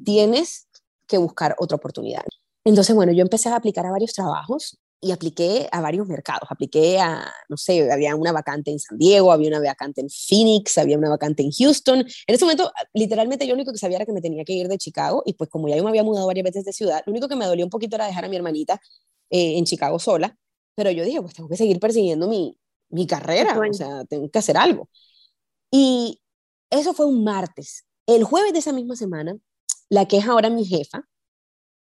[0.05, 0.69] tienes
[1.07, 2.23] que buscar otra oportunidad.
[2.65, 6.49] Entonces, bueno, yo empecé a aplicar a varios trabajos y apliqué a varios mercados.
[6.49, 10.79] Apliqué a, no sé, había una vacante en San Diego, había una vacante en Phoenix,
[10.79, 11.99] había una vacante en Houston.
[12.01, 14.69] En ese momento, literalmente, yo lo único que sabía era que me tenía que ir
[14.69, 17.11] de Chicago y pues como ya yo me había mudado varias veces de ciudad, lo
[17.11, 18.81] único que me dolía un poquito era dejar a mi hermanita
[19.29, 20.37] eh, en Chicago sola,
[20.77, 22.57] pero yo dije, pues tengo que seguir persiguiendo mi,
[22.91, 24.89] mi carrera, o sea, tengo que hacer algo.
[25.69, 26.22] Y
[26.73, 27.85] eso fue un martes.
[28.07, 29.37] El jueves de esa misma semana,
[29.89, 31.07] la que es ahora mi jefa,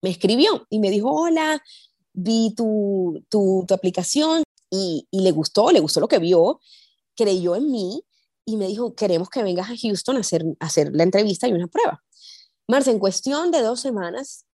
[0.02, 1.62] me escribió y me dijo, hola,
[2.14, 6.60] vi tu, tu, tu aplicación y, y, le gustó, le gustó lo que vio,
[7.16, 8.02] creyó en mí
[8.46, 11.54] y me dijo, queremos que vengas a Houston a hacer, a hacer la entrevista y
[11.54, 12.02] una prueba.
[12.70, 14.46] Marce, en cuestión de dos semanas,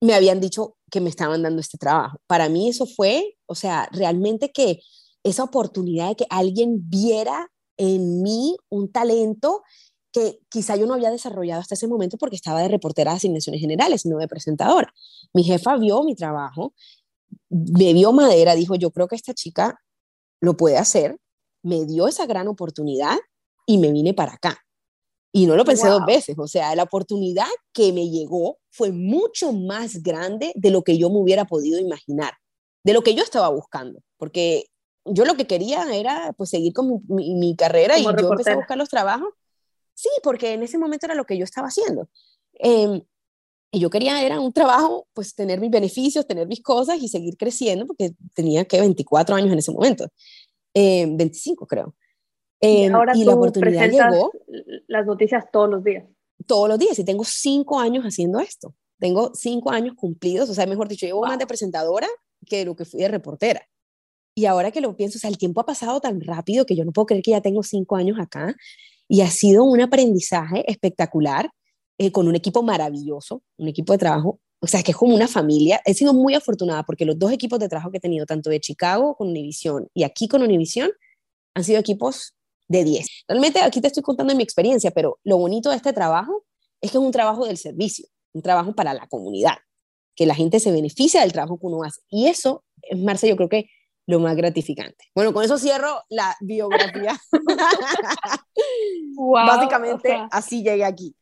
[0.00, 2.18] me habían dicho que me estaban dando este trabajo.
[2.26, 4.80] Para mí eso fue, o sea, realmente que
[5.22, 9.62] esa oportunidad de que alguien viera en mí un talento
[10.12, 13.60] que quizá yo no había desarrollado hasta ese momento porque estaba de reportera de asignaciones
[13.60, 14.92] generales, no de presentadora.
[15.32, 16.74] Mi jefa vio mi trabajo,
[17.48, 19.80] me dio madera, dijo, yo creo que esta chica
[20.40, 21.18] lo puede hacer,
[21.62, 23.16] me dio esa gran oportunidad
[23.66, 24.58] y me vine para acá.
[25.32, 25.98] Y no lo pensé wow.
[25.98, 30.82] dos veces, o sea, la oportunidad que me llegó fue mucho más grande de lo
[30.82, 32.34] que yo me hubiera podido imaginar,
[32.84, 34.66] de lo que yo estaba buscando, porque
[35.04, 38.28] yo lo que quería era pues seguir con mi, mi, mi carrera Como y reportera.
[38.28, 39.28] yo empecé a buscar los trabajos
[39.94, 42.08] Sí, porque en ese momento era lo que yo estaba haciendo.
[42.58, 43.02] Eh,
[43.70, 47.36] y yo quería, era un trabajo, pues tener mis beneficios, tener mis cosas y seguir
[47.36, 50.06] creciendo, porque tenía que 24 años en ese momento,
[50.74, 51.94] eh, 25 creo.
[52.60, 54.30] Eh, y ahora y la oportunidad llegó.
[54.86, 56.04] Las noticias todos los días.
[56.46, 58.74] todos los días y tengo cinco años haciendo esto.
[58.98, 62.08] Tengo cinco años cumplidos, o sea, mejor dicho, llevo más de presentadora
[62.46, 63.66] que lo que fui de reportera.
[64.34, 66.84] Y ahora que lo pienso, o sea, el tiempo ha pasado tan rápido que yo
[66.84, 68.54] no puedo creer que ya tengo cinco años acá
[69.08, 71.50] y ha sido un aprendizaje espectacular
[71.98, 75.28] eh, con un equipo maravilloso, un equipo de trabajo, o sea, que es como una
[75.28, 75.82] familia.
[75.84, 78.60] He sido muy afortunada porque los dos equipos de trabajo que he tenido, tanto de
[78.60, 80.90] Chicago con Univision y aquí con Univision,
[81.54, 82.34] han sido equipos
[82.68, 83.06] de 10.
[83.28, 86.44] Realmente aquí te estoy contando mi experiencia, pero lo bonito de este trabajo
[86.80, 89.56] es que es un trabajo del servicio, un trabajo para la comunidad,
[90.16, 92.00] que la gente se beneficia del trabajo que uno hace.
[92.08, 92.64] Y eso,
[92.96, 93.66] Marce, yo creo que
[94.06, 95.04] lo más gratificante.
[95.14, 97.14] Bueno, con eso cierro la biografía.
[99.16, 101.14] Básicamente así llegué aquí.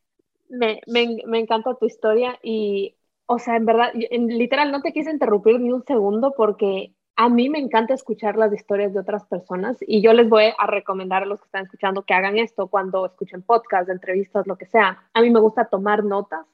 [0.49, 4.91] Me, me, me, encanta tu historia y, o sea, en verdad, en, literal no te
[4.91, 9.25] quise interrumpir ni un segundo porque a mí me encanta escuchar las historias de otras
[9.25, 12.67] personas y yo les voy a recomendar a los que están escuchando que hagan esto
[12.67, 15.07] cuando escuchen podcasts, entrevistas, lo que sea.
[15.13, 16.45] A mí me gusta tomar notas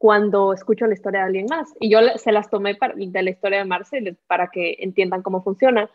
[0.00, 1.74] cuando escucho la historia de alguien más.
[1.78, 5.90] Y yo se las tomé de la historia de Marcel para que entiendan cómo funciona,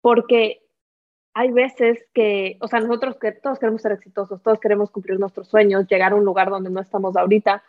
[0.00, 0.62] porque
[1.34, 5.48] hay veces que, o sea, nosotros que todos queremos ser exitosos, todos queremos cumplir nuestros
[5.48, 7.64] sueños, llegar a un lugar donde no estamos ahorita.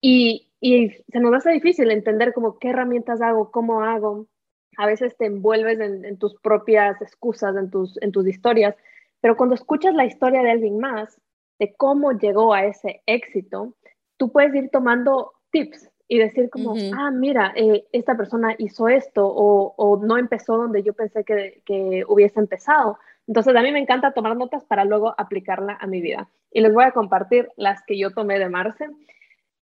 [0.00, 4.28] Y, y se nos hace difícil entender como qué herramientas hago, cómo hago,
[4.76, 8.76] a veces te envuelves en, tus propias excusas, en tus, en tus historias,
[9.20, 11.20] pero cuando escuchas la historia de alguien más,
[11.58, 13.74] de cómo llegó a ese éxito,
[14.16, 19.26] tú puedes ir tomando tips y decir como, ah, mira, eh, esta persona hizo esto
[19.26, 22.98] o, o, no empezó donde yo pensé que, que, hubiese empezado.
[23.26, 26.28] Entonces a mí me encanta tomar notas para luego aplicarla a mi vida.
[26.50, 28.90] Y les voy a compartir las que yo tomé de Marce.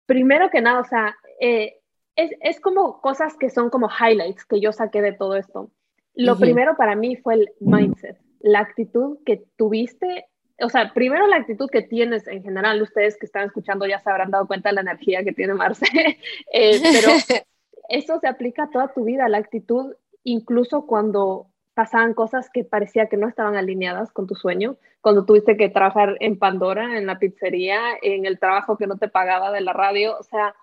[0.07, 1.77] Primero que nada, o sea, eh,
[2.15, 5.69] es, es, como cosas que son como highlights que yo saqué de todo esto.
[6.15, 10.25] Lo primero para mí fue el mindset, la actitud que tuviste,
[10.63, 14.09] o sea, primero la actitud que tienes en general, ustedes que están escuchando ya se
[14.09, 15.85] habrán dado cuenta de la energía que tiene Marce,
[16.53, 17.09] eh, pero
[17.89, 19.93] eso se aplica a toda tu vida, la actitud,
[20.23, 25.57] incluso cuando pasaban cosas que parecía que no estaban alineadas con tu sueño, cuando tuviste
[25.57, 29.61] que trabajar en Pandora, en la pizzería, en el trabajo que no te pagaba de
[29.61, 30.53] la radio, o sea,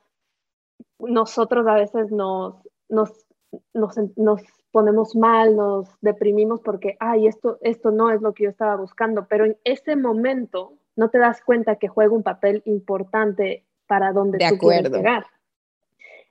[0.98, 2.54] nosotros a veces nos,
[2.88, 3.26] nos,
[3.72, 8.76] nos, ponemos mal, nos deprimimos porque, ay, esto, esto no es lo que yo estaba
[8.76, 14.12] buscando, pero en ese momento no te das cuenta que juega un papel importante para
[14.12, 15.26] donde tú quieres llegar.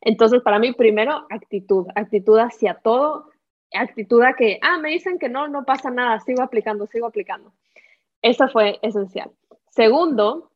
[0.01, 3.29] Entonces, para mí, primero, actitud, actitud hacia todo,
[3.73, 7.51] actitud a que, ah, me dicen que no, no pasa nada, sigo aplicando, sigo aplicando.
[8.21, 9.31] Eso fue esencial.
[9.69, 10.51] Segundo,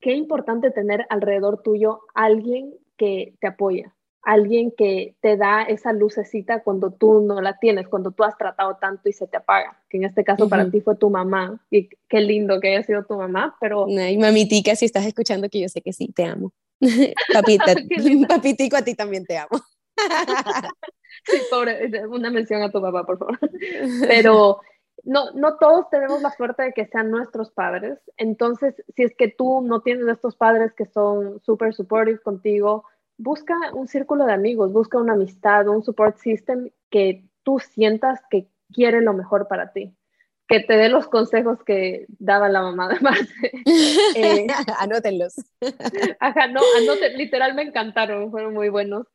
[0.00, 3.93] qué importante tener alrededor tuyo alguien que te apoya,
[4.24, 8.76] alguien que te da esa lucecita cuando tú no la tienes, cuando tú has tratado
[8.80, 11.88] tanto y se te apaga, que en este caso para ti fue tu mamá, y
[12.08, 13.86] qué lindo que haya sido tu mamá, pero...
[13.86, 16.52] Ay, mamitica, si estás escuchando que yo sé que sí, te amo.
[17.32, 17.74] Papita,
[18.28, 19.60] papitico, a ti también te amo.
[21.24, 23.38] sí, pobre, una mención a tu papá, por favor.
[24.08, 24.60] Pero
[25.04, 27.98] no, no todos tenemos la suerte de que sean nuestros padres.
[28.16, 32.84] Entonces, si es que tú no tienes estos padres que son súper supportive contigo,
[33.16, 38.48] busca un círculo de amigos, busca una amistad, un support system que tú sientas que
[38.72, 39.94] quiere lo mejor para ti.
[40.46, 43.32] Que te dé los consejos que daba la mamá de Marce.
[44.16, 44.46] Eh,
[44.78, 45.34] Anótenlos.
[46.20, 49.06] Ajá, no, anoten, literal me encantaron, fueron muy buenos.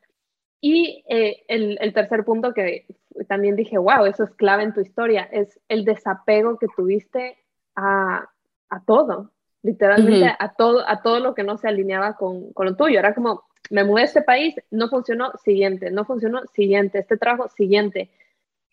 [0.61, 2.85] Y eh, el, el, tercer punto que
[3.27, 7.37] también dije, wow, eso es clave en tu historia, es el desapego que tuviste
[7.75, 8.29] a,
[8.69, 9.31] a todo,
[9.61, 12.99] literalmente a, todo, a todo lo que no se alineaba con, con, lo tuyo.
[12.99, 17.49] Era como, me mudé a este país, no funcionó, siguiente, no funcionó, siguiente, este trabajo,
[17.49, 18.09] siguiente.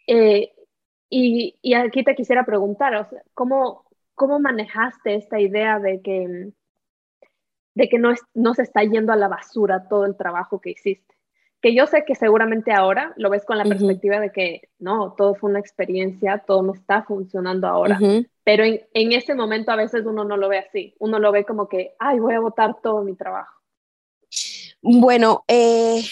[0.07, 0.53] Eh,
[1.11, 6.53] y, y, aquí te quisiera preguntar, ¿cómo, ¿cómo manejaste esta idea de que,
[7.75, 10.71] de que no, es, no se está yendo a la basura todo el trabajo que
[10.71, 11.15] hiciste?
[11.61, 15.35] que yo sé que seguramente ahora lo ves con la perspectiva de que no, todo
[15.35, 17.99] fue una experiencia, todo no está funcionando ahora,
[18.45, 21.45] pero en, en, ese momento a veces uno no lo ve así, uno lo ve
[21.45, 23.56] como que, ay, voy a botar todo mi trabajo.
[24.89, 26.05] Bueno, eh,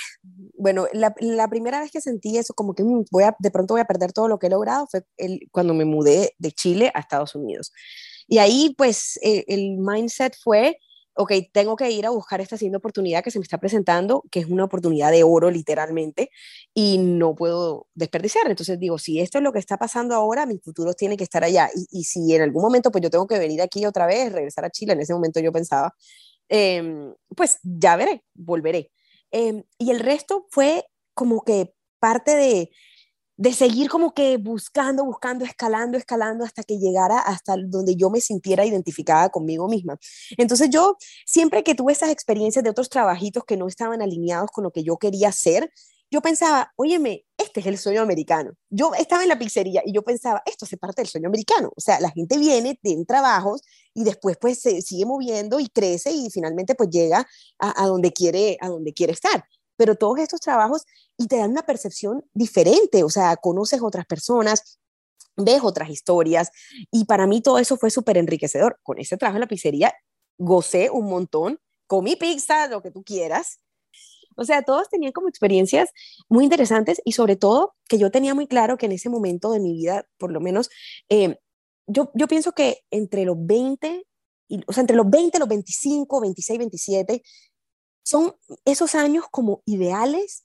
[0.59, 3.81] bueno, la, primera vez que sentí eso, como que mm, voy a, de pronto voy
[3.81, 5.05] a perder todo lo que he logrado, fue
[5.53, 7.73] cuando me mudé de Chile a Estados Unidos.
[8.27, 10.79] Y ahí, pues, eh, el mindset fue,
[11.15, 14.41] ok, tengo que ir a buscar esta siguiente oportunidad que se me está presentando, que
[14.41, 16.31] es una oportunidad de oro literalmente,
[16.75, 18.49] y no puedo desperdiciar.
[18.51, 21.45] Entonces digo, si esto es lo que está pasando ahora, mi futuro tiene que estar
[21.45, 21.71] allá.
[21.93, 24.71] Y, si en algún momento pues yo tengo que venir aquí otra vez, regresar a
[24.71, 25.95] Chile, en ese momento yo pensaba,
[26.49, 28.91] em, pues ya veré, volveré.
[29.31, 32.71] Em, y el resto fue como que parte de,
[33.37, 38.21] de seguir como que buscando, buscando, escalando, escalando hasta que llegara hasta donde yo me
[38.21, 39.99] sintiera identificada conmigo misma.
[40.37, 44.65] Entonces yo siempre que tuve esas experiencias de otros trabajitos que no estaban alineados con
[44.65, 45.71] lo que yo quería hacer,
[46.11, 48.53] yo pensaba, óyeme, este es el sueño americano.
[48.71, 51.73] Yo estaba en la pizzería y yo pensaba, esto se parte del sueño americano.
[51.77, 53.63] O sea, la gente viene, tiene trabajos
[53.95, 57.27] y después pues se sigue moviendo y crece y finalmente pues llega
[57.59, 59.45] a, donde quiere, a donde quiere estar
[59.77, 60.85] pero todos estos trabajos
[61.17, 64.79] y te dan una percepción diferente, o sea, conoces otras personas,
[65.37, 66.51] ves otras historias
[66.91, 68.79] y para mí todo eso fue súper enriquecedor.
[68.83, 69.95] Con ese trabajo en la pizzería
[70.39, 73.61] gocé un montón, comí pizza, lo que tú quieras.
[74.37, 75.91] O sea, todos tenían como experiencias
[76.29, 79.61] muy interesantes y sobre todo que yo tenía muy claro que en ese momento de
[79.61, 80.71] mi vida, por lo menos,
[81.09, 81.39] eh,
[81.87, 84.05] yo, yo pienso que entre los 20,
[84.49, 87.23] y, o sea, entre los 20, los 25, 26, 27,
[88.05, 90.45] son esos años como ideales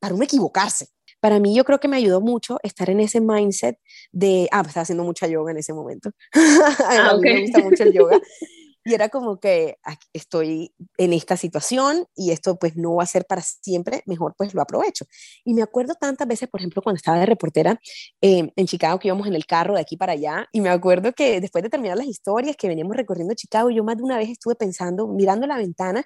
[0.00, 0.88] para uno equivocarse.
[1.20, 3.78] Para mí yo creo que me ayudó mucho estar en ese mindset
[4.12, 6.10] de, ah, pues, estaba haciendo mucha yoga en ese momento.
[6.34, 8.20] a ah, mí me gusta mucho el yoga.
[8.84, 9.78] Y era como que
[10.12, 14.52] estoy en esta situación y esto pues no va a ser para siempre, mejor pues
[14.52, 15.06] lo aprovecho.
[15.44, 17.80] Y me acuerdo tantas veces, por ejemplo, cuando estaba de reportera
[18.20, 21.12] eh, en Chicago, que íbamos en el carro de aquí para allá, y me acuerdo
[21.14, 24.28] que después de terminar las historias que veníamos recorriendo Chicago, yo más de una vez
[24.28, 26.04] estuve pensando, mirando la ventana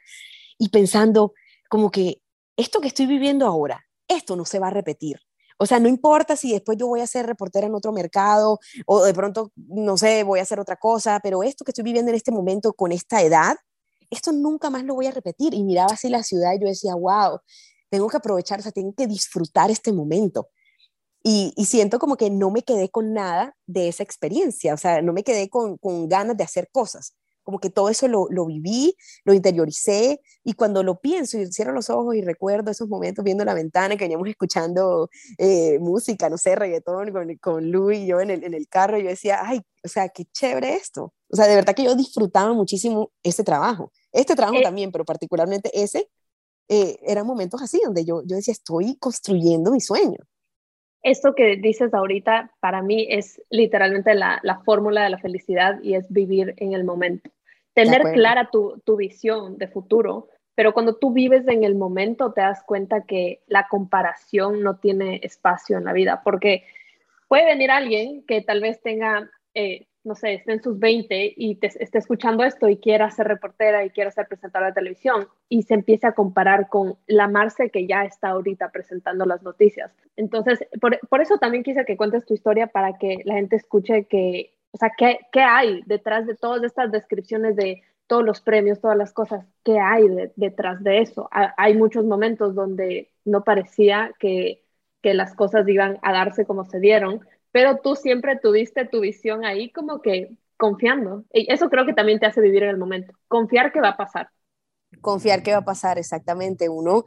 [0.56, 1.34] y pensando
[1.68, 2.20] como que
[2.56, 5.20] esto que estoy viviendo ahora, esto no se va a repetir.
[5.58, 9.04] O sea, no importa si después yo voy a ser reportera en otro mercado o
[9.04, 12.16] de pronto, no sé, voy a hacer otra cosa, pero esto que estoy viviendo en
[12.16, 13.56] este momento con esta edad,
[14.10, 15.54] esto nunca más lo voy a repetir.
[15.54, 17.40] Y miraba así la ciudad y yo decía, wow,
[17.90, 20.48] tengo que aprovechar, o sea, tengo que disfrutar este momento.
[21.22, 25.12] Y, siento como que no me quedé con nada de esa experiencia, o sea, no
[25.12, 27.14] me quedé con, con ganas de hacer cosas
[27.48, 31.72] como que todo eso lo, lo, viví, lo interioricé y cuando lo pienso y cierro
[31.72, 35.08] los ojos y recuerdo esos momentos viendo la ventana que veníamos escuchando
[35.38, 38.98] eh, música, no sé, reggaetón con, con Lu y yo en el, en el carro,
[38.98, 41.14] yo decía, ay, o sea, qué chévere esto.
[41.30, 43.92] O sea, de verdad que yo disfrutaba muchísimo ese trabajo.
[44.12, 46.10] Este trabajo eh, también, pero particularmente ese,
[46.68, 50.18] eh, eran momentos así donde yo, yo decía, estoy construyendo mi sueño
[51.02, 55.94] esto que dices ahorita para mí es literalmente la, la, fórmula de la felicidad y
[55.94, 57.30] es vivir en el momento
[57.84, 62.40] tener clara tu, tu visión de futuro, pero cuando tú vives en el momento te
[62.40, 66.64] das cuenta que la comparación no tiene espacio en la vida, porque
[67.28, 71.54] puede venir alguien que tal vez tenga, eh, no sé, esté en sus 20 y
[71.56, 75.62] te, esté escuchando esto y quiera ser reportera y quiera ser presentadora de televisión y
[75.62, 79.92] se empiece a comparar con la Marce que ya está ahorita presentando las noticias.
[80.16, 84.06] Entonces, por, por eso también quise que cuentes tu historia para que la gente escuche
[84.06, 88.80] que o sea, ¿qué, ¿qué, hay detrás de todas estas descripciones de todos los premios,
[88.80, 89.46] todas las cosas?
[89.64, 91.28] ¿Qué hay detrás de eso?
[91.30, 94.64] hay muchos momentos donde no parecía que,
[95.02, 97.20] que las cosas iban a darse como se dieron,
[97.52, 101.24] pero tú siempre tuviste tu visión ahí como que confiando.
[101.32, 103.96] Y eso creo que también te hace vivir en el momento, confiar que va a
[103.96, 104.28] pasar.
[105.00, 106.68] Confiar que va a pasar, exactamente.
[106.68, 107.04] Uno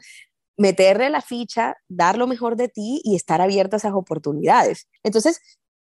[0.57, 4.87] meterle la ficha, dar lo mejor de ti y estar abierto a esas oportunidades.
[5.03, 5.41] Entonces,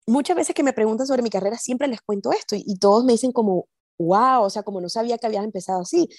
[0.07, 3.13] muchas veces que me preguntan sobre mi carrera, siempre les cuento esto y, todos me
[3.13, 6.09] dicen como, wow, o sea, como no sabía que habías empezado así.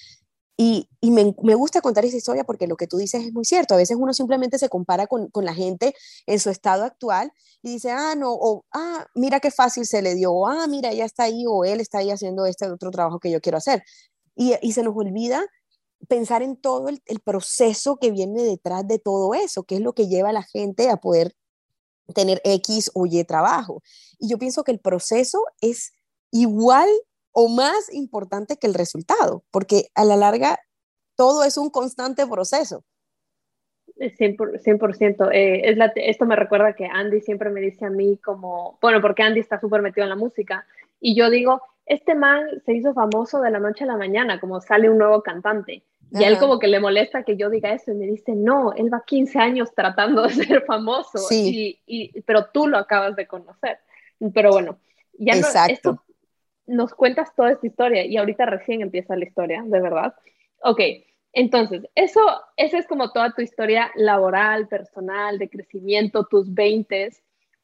[0.59, 3.45] Y, y me, me, gusta contar esa historia porque lo que tú dices es muy
[3.45, 3.75] cierto.
[3.75, 5.95] A veces uno simplemente se compara con, con, la gente
[6.27, 7.31] en su estado actual
[7.63, 10.91] y dice, ah, no, o ah, mira qué fácil se le dio, o ah, mira,
[10.93, 13.83] ella está ahí, o él está ahí haciendo este otro trabajo que yo quiero hacer.
[14.35, 15.45] Y, y se nos olvida
[16.09, 19.95] pensar en todo el, el, proceso que viene detrás de todo eso, que es lo
[19.95, 21.35] que lleva a la gente a poder
[22.15, 23.83] tener X o Y trabajo.
[24.19, 25.93] Y yo pienso que el proceso es
[26.31, 26.89] igual
[27.33, 30.59] o más importante que el resultado, porque a la larga
[31.17, 32.85] todo es un constante proceso.
[33.99, 35.31] 100%.
[35.33, 39.23] Eh, es esto me recuerda que Andy siempre me dice a mí como, bueno, porque
[39.23, 40.67] Andy está súper metido en la música,
[41.01, 44.61] y yo digo, este man se hizo famoso de la noche a la mañana, como
[44.61, 45.83] sale un nuevo cantante.
[46.13, 48.73] Y a él como que le molesta que yo diga eso y me dice, no,
[48.75, 51.81] él va 15 años tratando de ser famoso, sí.
[51.87, 53.79] y, pero tú lo acabas de conocer.
[54.33, 54.79] Pero bueno,
[55.19, 56.03] ya no, esto,
[56.67, 60.15] nos cuentas toda esta historia y ahorita recién empieza la historia, de verdad.
[60.63, 60.81] Ok,
[61.33, 62.21] entonces, eso,
[62.57, 67.11] esa es como toda tu historia laboral, personal, de crecimiento, tus 20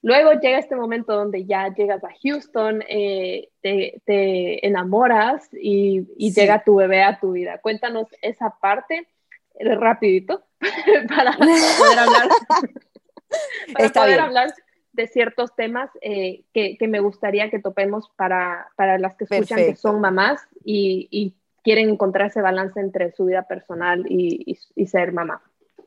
[0.03, 6.75] Luego llega este momento donde ya llegas a Houston, eh, te, enamoras y, llega tu
[6.75, 7.59] bebé a tu vida.
[7.59, 9.07] Cuéntanos esa parte
[9.55, 10.43] eh, rapidito
[11.09, 12.29] para poder hablar,
[13.75, 14.55] para poder hablar
[14.93, 19.77] de ciertos temas eh, que, me gustaría que topemos para, para las que escuchan que
[19.77, 25.41] son mamás y, quieren encontrar ese balance entre su vida personal y ser mamá.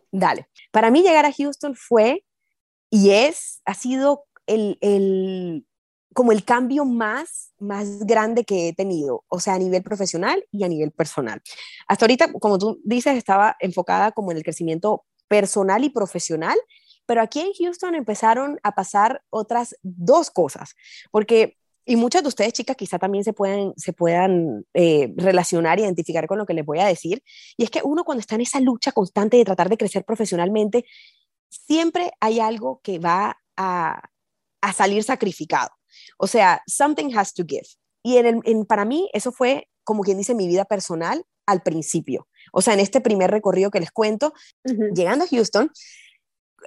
[0.09, 0.47] Dale.
[0.71, 2.23] Para mí llegar a Houston fue
[2.89, 5.65] y es, ha sido el, el,
[6.13, 10.63] como el cambio más, más grande que he tenido, o sea, a nivel profesional y
[10.63, 11.41] a nivel personal.
[11.87, 16.57] Hasta ahorita, como tú dices, estaba enfocada como en el crecimiento personal y profesional,
[17.05, 20.75] pero aquí en Houston empezaron a pasar otras dos cosas,
[21.11, 26.27] porque, y muchas de ustedes chicas quizá también se puedan, se puedan eh, relacionar, identificar
[26.27, 27.21] con lo que les voy a decir,
[27.57, 30.85] y es que uno cuando está en esa lucha constante de tratar de crecer profesionalmente,
[31.65, 34.01] siempre hay algo que va a,
[34.61, 35.69] a salir sacrificado.
[36.17, 37.67] O sea, something has to give.
[38.03, 42.27] Y en para mí eso fue, como quien dice, mi vida personal al principio.
[42.51, 44.33] O sea, en este primer recorrido que les cuento,
[44.93, 45.71] llegando a Houston,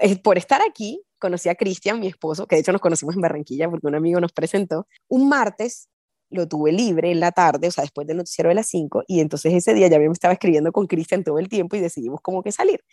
[0.01, 3.20] eh, por estar aquí, conocí a Cristian, mi esposo, que de hecho nos conocimos en
[3.20, 4.86] Barranquilla porque un amigo nos presentó.
[5.09, 5.89] Un martes
[6.30, 9.20] lo tuve libre en la tarde, o sea, después del noticiero de las 5, y
[9.20, 12.43] entonces ese día ya me estaba escribiendo con Cristian todo el tiempo y decidimos como
[12.43, 12.84] que salir.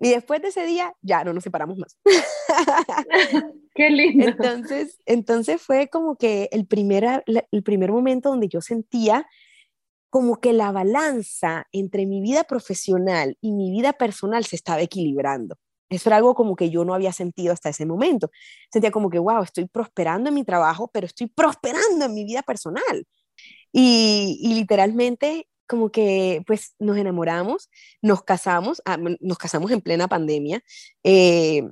[0.00, 1.98] Y después de ese día ya no nos separamos más.
[3.74, 4.26] Qué lindo.
[4.28, 9.26] Entonces, entonces fue como que el primer, el primer momento donde yo sentía
[10.10, 15.56] como que la balanza entre mi vida profesional y mi vida personal se estaba equilibrando.
[15.88, 18.30] Eso era algo como que yo no había sentido hasta ese momento.
[18.70, 22.42] Sentía como que, wow, estoy prosperando en mi trabajo, pero estoy prosperando en mi vida
[22.42, 23.06] personal.
[23.72, 27.70] Y, y literalmente como que pues nos enamoramos,
[28.02, 30.62] nos casamos, ah, nos casamos en plena pandemia
[31.02, 31.62] eh,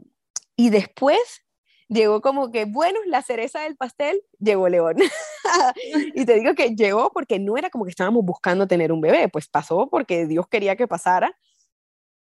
[0.57, 1.43] y después
[1.89, 4.97] llegó como que, bueno, la cereza del pastel, llegó León.
[6.15, 9.29] y te digo que llegó porque no era como que estábamos buscando tener un bebé,
[9.29, 11.37] pues pasó porque Dios quería que pasara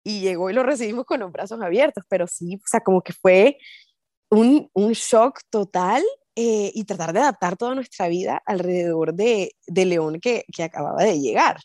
[0.04, 3.14] y llegó y lo recibimos con los brazos abiertos, pero sí, o sea, como que
[3.14, 3.58] fue
[4.30, 6.04] un, un shock total
[6.36, 11.04] eh, y tratar de adaptar toda nuestra vida alrededor de, de León que, que, acababa
[11.04, 11.58] de llegar.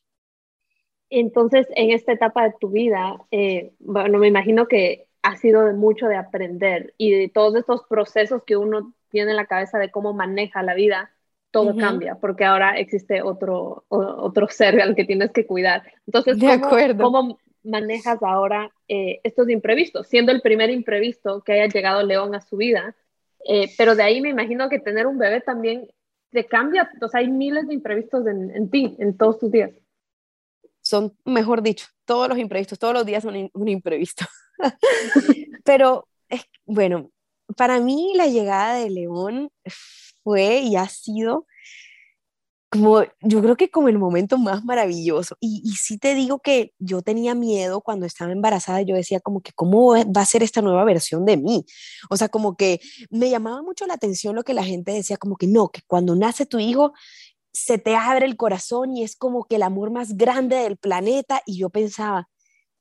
[1.08, 5.72] Entonces, en esta etapa de tu vida, eh, bueno, me imagino que ha sido de
[5.72, 9.90] mucho de aprender y de todos estos procesos que uno tiene en la cabeza de
[9.90, 11.10] cómo maneja la vida,
[11.50, 15.82] todo cambia, porque ahora existe otro, otro ser al que tienes que cuidar.
[16.06, 20.06] Entonces, ¿cómo, ¿cómo manejas ahora eh, estos imprevistos?
[20.06, 22.94] Siendo el primer imprevisto que haya llegado León a su vida,
[23.44, 25.88] eh, pero de ahí me imagino que tener un bebé también
[26.30, 29.70] te cambia, o sea, hay miles de imprevistos en, ti, en todos tus días.
[30.80, 34.24] Son, mejor dicho, todos los imprevistos, todos los días son un imprevisto.
[35.64, 37.10] pero, es, bueno,
[37.56, 39.50] para mí la llegada de León
[40.22, 41.46] fue y ha sido
[42.70, 45.36] como yo creo que como el momento más maravilloso.
[45.40, 49.40] Y, y sí te digo que yo tenía miedo cuando estaba embarazada, yo decía como
[49.40, 51.66] que cómo va a ser esta nueva versión de mí.
[52.10, 55.36] O sea, como que me llamaba mucho la atención lo que la gente decía, como
[55.36, 56.92] que no, que cuando nace tu hijo
[57.52, 61.42] se te abre el corazón y es como que el amor más grande del planeta.
[61.46, 62.28] Y yo pensaba,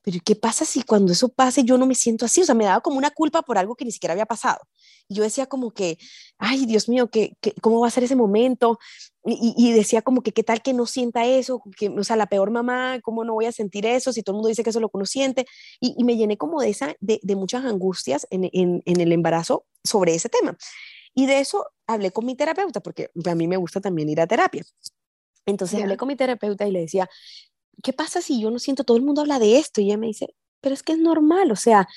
[0.02, 2.41] pero ¿qué pasa si cuando eso pase yo no me siento así?
[2.41, 4.60] O sea, me daba como una culpa por algo que ni siquiera había pasado.
[5.08, 5.97] Y yo decía como que,
[6.38, 8.80] ay, Dios mío, ¿qué, cómo va a ser ese momento?
[9.26, 11.62] Y, decía como que, ¿qué tal que no sienta eso?
[11.78, 14.14] Que, o sea, la peor mamá, ¿cómo no voy a sentir eso?
[14.14, 15.45] Si todo el mundo dice que eso es lo que uno siente.
[15.80, 20.30] Y, me llené como de, esa, de, muchas angustias en, en, el embarazo sobre ese
[20.30, 20.58] tema.
[21.14, 24.28] Y de eso hablé con mi terapeuta, porque a mí me gusta también ir a
[24.28, 24.64] terapia.
[25.45, 27.10] Entonces hablé con mi terapeuta y le decía,
[27.84, 29.82] ¿qué pasa si yo no siento, todo el mundo habla de esto?
[29.82, 31.88] Y ella me dice, pero es que es normal, o sea,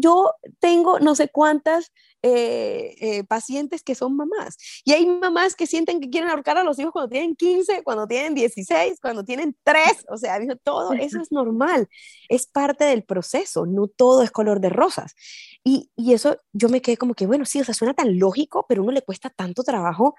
[0.00, 4.56] yo tengo no sé cuántas eh, eh, pacientes que son mamás.
[4.84, 8.08] Y hay mamás que sienten que quieren ahorcar a los hijos cuando tienen 15, cuando
[8.08, 10.06] tienen 16, cuando tienen 3.
[10.08, 11.86] O sea, todo eso es normal,
[12.28, 15.14] es parte del proceso, no todo es color de rosas.
[15.62, 18.66] Y, y eso yo me quedé como que, bueno, sí, o sea, suena tan lógico,
[18.68, 20.16] pero a uno le cuesta tanto trabajo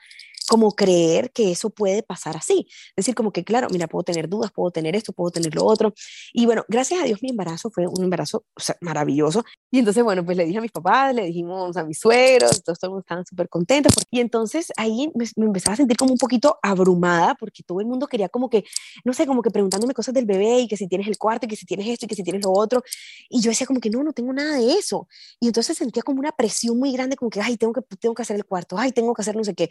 [0.49, 2.67] como creer que eso puede pasar así.
[2.69, 5.63] Es decir, como que, claro, mira, puedo tener dudas, puedo tener esto, puedo tener lo
[5.63, 5.93] otro.
[6.33, 8.45] Y bueno, gracias a Dios mi embarazo fue un embarazo
[8.81, 9.45] maravilloso.
[9.69, 12.79] Y entonces, bueno, pues le dije a mis papás, le dijimos a mis suegros, todos,
[12.79, 13.93] todos estaban súper contentos.
[14.09, 17.85] Y entonces ahí me, me, empezaba a sentir como un poquito abrumada porque todo el
[17.85, 18.63] mundo quería como que,
[19.05, 21.49] no sé, como que preguntándome cosas del bebé y que si tienes el cuarto y
[21.49, 22.81] que si tienes esto y que si tienes lo otro.
[23.29, 25.07] Y yo decía como que no, no tengo nada de eso.
[25.39, 28.23] Y entonces sentía como una presión muy grande, como que, ay, tengo que, tengo que
[28.23, 29.69] hacer el cuarto, ay, tengo que hacer no sé qué.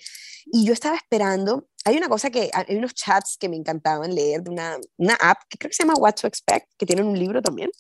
[0.52, 4.42] Y yo estaba esperando, hay una cosa que, hay unos chats que me encantaban leer
[4.42, 7.18] de una, una app que creo que se llama What to Expect, que tienen un
[7.18, 7.70] libro también.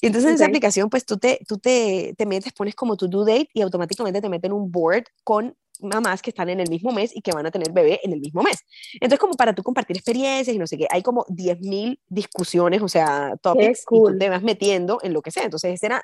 [0.00, 3.06] Y entonces en esa aplicación, pues tú, te, tú te, te metes, pones como tu
[3.06, 6.90] due date y automáticamente te meten un board con mamás que están en el mismo
[6.90, 8.58] mes y que van a tener bebé en el mismo mes.
[8.94, 12.88] Entonces, como para tú compartir experiencias y no sé qué, hay como 10.000 discusiones, o
[12.88, 15.44] sea, topics, y tú te vas metiendo en lo que sea.
[15.44, 16.02] Entonces, ese era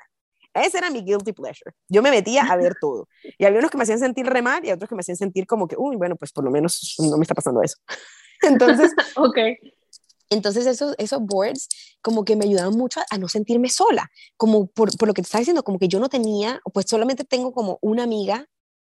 [0.53, 1.71] ese era mi guilty pleasure.
[1.87, 3.07] Yo me metía a ver todo.
[3.37, 5.45] Y había unos que me hacían sentir re mal y otros que me hacían sentir
[5.45, 7.77] como que, uy, bueno, pues por lo menos no me está pasando eso.
[8.41, 9.37] Entonces, ok.
[10.29, 11.67] Entonces esos, esos boards
[12.01, 15.25] como que me ayudaban mucho a, no sentirme sola, como por, por, lo que te
[15.25, 18.45] estaba diciendo, como que yo no tenía, pues solamente tengo como una amiga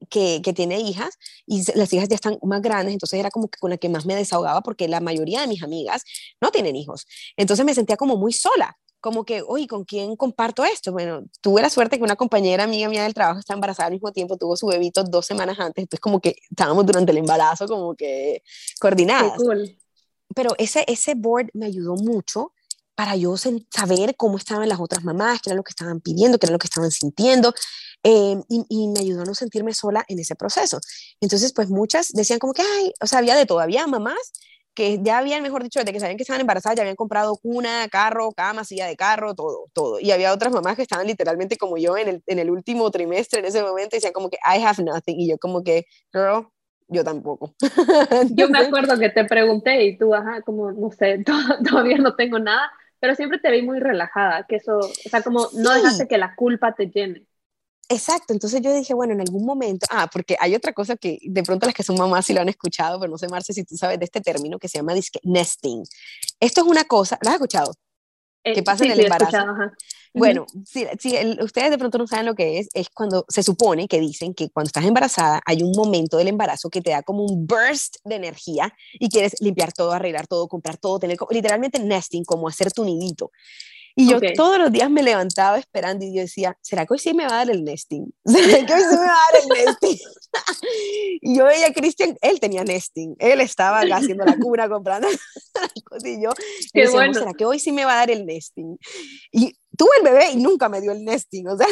[0.09, 3.59] que, que, tiene hijas y las hijas ya están más grandes, entonces era como que
[3.59, 6.03] con la que más me desahogaba porque la mayoría de mis amigas
[6.41, 7.05] no tienen hijos.
[7.37, 10.91] Entonces me sentía como muy sola, como que, oye, ¿con quién comparto esto?
[10.91, 14.11] Bueno, tuve la suerte que una compañera amiga mía del trabajo está embarazada al mismo
[14.11, 17.93] tiempo, tuvo su bebito dos semanas antes, entonces como que estábamos durante el embarazo como
[17.93, 18.41] que
[18.79, 19.37] coordinadas.
[19.37, 19.77] cool.
[20.33, 22.53] Pero ese, ese board me ayudó mucho
[22.95, 26.47] para yo saber cómo estaban las otras mamás, qué era lo que estaban pidiendo, qué
[26.47, 27.53] era lo que estaban sintiendo.
[28.01, 30.79] Em, y, me ayudó a no sentirme sola en ese proceso.
[31.21, 34.31] Entonces, pues muchas decían como que, ay, o sea, había de todo, había mamás
[34.75, 37.87] que ya habían, mejor dicho, desde que sabían que estaban embarazadas, ya habían comprado cuna,
[37.89, 39.99] carro, cama, silla de carro, todo, todo.
[39.99, 43.39] Y había otras mamás que estaban literalmente como yo en el, en el último trimestre
[43.39, 45.19] en ese momento y decían como que, I have nothing.
[45.19, 46.47] Y yo como que, girl,
[46.87, 47.55] yo tampoco.
[48.31, 51.23] yo me acuerdo que te pregunté y tú, ajá, como, no sé,
[51.69, 55.47] todavía no tengo nada, pero siempre te vi muy relajada, que eso, o sea, como
[55.53, 57.25] no dejaste que la culpa te llene.
[57.87, 61.43] Exacto, entonces yo dije, bueno, en algún momento, ah, porque hay otra cosa que de
[61.43, 63.77] pronto las que son mamás sí lo han escuchado, pero no sé, Marce, si tú
[63.77, 65.83] sabes de este término que se llama nesting.
[66.39, 67.73] Esto es una cosa, ¿lo has escuchado?
[68.43, 69.37] Eh, que pasa en el embarazo.
[70.13, 73.87] Bueno, si, si ustedes de pronto no saben lo que es, es cuando se supone
[73.87, 77.23] que dicen que cuando estás embarazada hay un momento del embarazo que te da como
[77.25, 82.23] un burst de energía y quieres limpiar todo, arreglar todo, comprar todo, tener literalmente nesting,
[82.23, 83.31] como hacer tu nidito.
[83.97, 87.13] Y yo todos los días me levantaba esperando y yo decía, ¿será que hoy sí
[87.13, 88.13] me va a dar el nesting?
[88.25, 89.97] ¿Será que hoy sí me va a dar el nesting?
[91.21, 95.07] y yo veía a Cristian, él tenía nesting, él estaba haciendo la cuna, comprando
[95.85, 96.31] cosas y yo,
[96.73, 97.13] y decía, bueno.
[97.13, 98.77] ¿será que hoy sí me va a dar el nesting?
[99.31, 101.67] Y tuve el bebé y nunca me dio el nesting, o sea,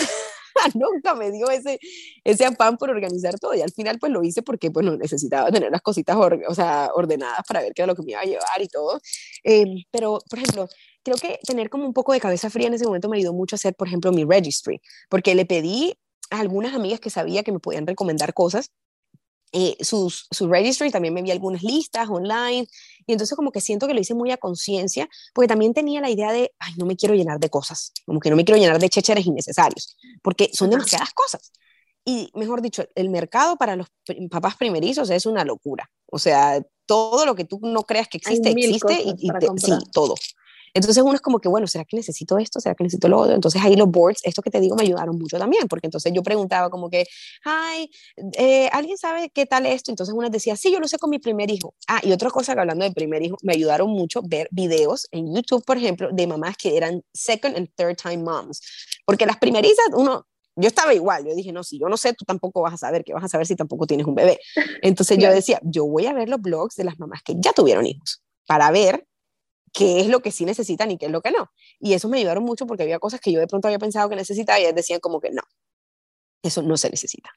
[0.76, 1.78] nunca me dio ese,
[2.24, 5.72] ese afán por organizar todo y al final pues lo hice porque pues necesitaba tener
[5.72, 8.62] las cositas o sea, ordenadas para ver qué era lo que me iba a llevar
[8.62, 9.02] y todo.
[9.44, 10.70] Eh, pero, por ejemplo,
[11.04, 13.56] creo que tener como un poco de cabeza fría en ese momento me ayudó mucho
[13.56, 15.98] a hacer, por ejemplo, mi registry, porque le pedí
[16.30, 18.72] a algunas amigas que sabía que me podían recomendar cosas
[19.56, 22.68] eh, sus, su registry, también me vi algunas listas online,
[23.06, 26.10] y entonces como que siento que lo hice muy a conciencia, porque también tenía la
[26.10, 28.80] idea de, ay, no me quiero llenar de cosas, como que no me quiero llenar
[28.80, 31.52] de chécheres innecesarios, porque son demasiadas cosas.
[32.04, 33.88] Y mejor dicho, el mercado para los
[34.32, 35.90] papás primerizos es una locura.
[36.12, 40.16] O sea, todo lo que tú no creas que existe, existe y, y sí, todo.
[40.74, 42.60] Entonces uno es como que, bueno, ¿será que necesito esto?
[42.60, 43.36] ¿Será que necesito lo otro?
[43.36, 46.24] Entonces ahí los boards, esto que te digo, me ayudaron mucho también, porque entonces yo
[46.24, 47.06] preguntaba como que,
[47.44, 47.90] ay,
[48.38, 49.92] eh, ¿alguien sabe qué tal esto?
[49.92, 51.76] Entonces una decía, sí, yo lo sé con mi primer hijo.
[51.88, 55.34] Ah, y otra cosa que hablando de primer hijo, me ayudaron mucho ver videos en
[55.36, 58.62] YouTube, por ejemplo, de mamás que eran second and third time moms,
[59.06, 62.26] porque las primerizas, uno, yo estaba igual, yo dije, no, si yo no sé, tú
[62.26, 64.40] tampoco vas a saber, que vas a saber si tampoco tienes un bebé.
[64.82, 67.86] Entonces yo decía, yo voy a ver los blogs de las mamás que ya tuvieron
[67.86, 69.08] hijos para ver
[69.74, 71.52] qué es lo que sí necesitan y qué es lo que no.
[71.80, 74.16] Y eso me ayudaron mucho porque había cosas que yo de pronto había pensado que
[74.16, 75.42] necesitaba y ellas decían como que no,
[76.44, 77.32] eso no se necesita.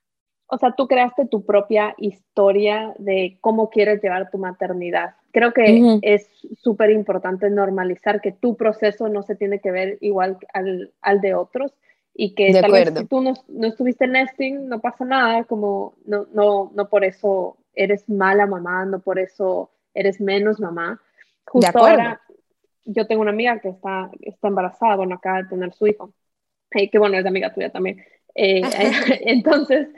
[0.48, 5.16] O sea, tú creaste tu propia historia de cómo quieres llevar tu maternidad.
[5.32, 6.28] Creo que es
[6.62, 11.34] súper importante normalizar que tu proceso no se tiene que ver igual al, al de
[11.34, 11.72] otros
[12.14, 16.26] y que tal vez si tú no, no, estuviste nesting, no pasa nada, como no,
[16.32, 21.00] no, no por eso eres mala mamá, no por eso eres menos mamá.
[21.44, 22.20] Justo ahora
[22.86, 26.14] yo tengo una amiga que está, está embarazada, bueno, acaba de tener su hijo,
[26.70, 28.02] eh, que bueno, es amiga tuya también.
[28.34, 28.62] Eh,
[29.26, 29.88] entonces,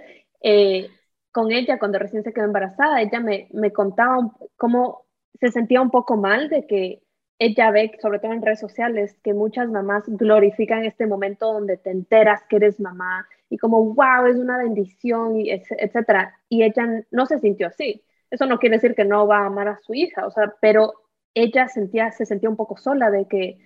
[0.43, 0.89] eh,
[1.31, 5.07] con ella, cuando recién se quedó embarazada, ella me, me contaba cómo
[5.41, 7.03] se sentía un poco mal de que
[7.39, 11.91] ella ve, sobre todo en redes sociales, que muchas mamás glorifican este momento donde te
[11.91, 16.35] enteras que eres mamá y como, wow, es una bendición, y etcétera.
[16.49, 18.03] Y ella no se sintió así.
[18.31, 20.95] Eso no quiere decir que no va a amar a su hija, o sea, pero
[21.35, 23.59] ella sentía, se sentía un poco sola de que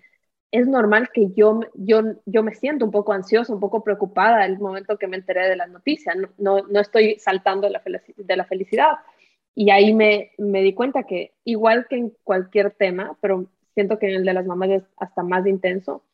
[0.53, 4.59] es normal que yo, yo, yo me siento un poco ansiosa, un poco preocupada el
[4.59, 6.15] momento que me enteré de la noticia.
[6.15, 7.83] No, no, no estoy saltando de la,
[8.17, 8.99] de la felicidad.
[9.55, 14.09] Y ahí me, me, di cuenta que igual que en cualquier tema, pero siento que
[14.09, 16.05] en el de las mamás es hasta más intenso,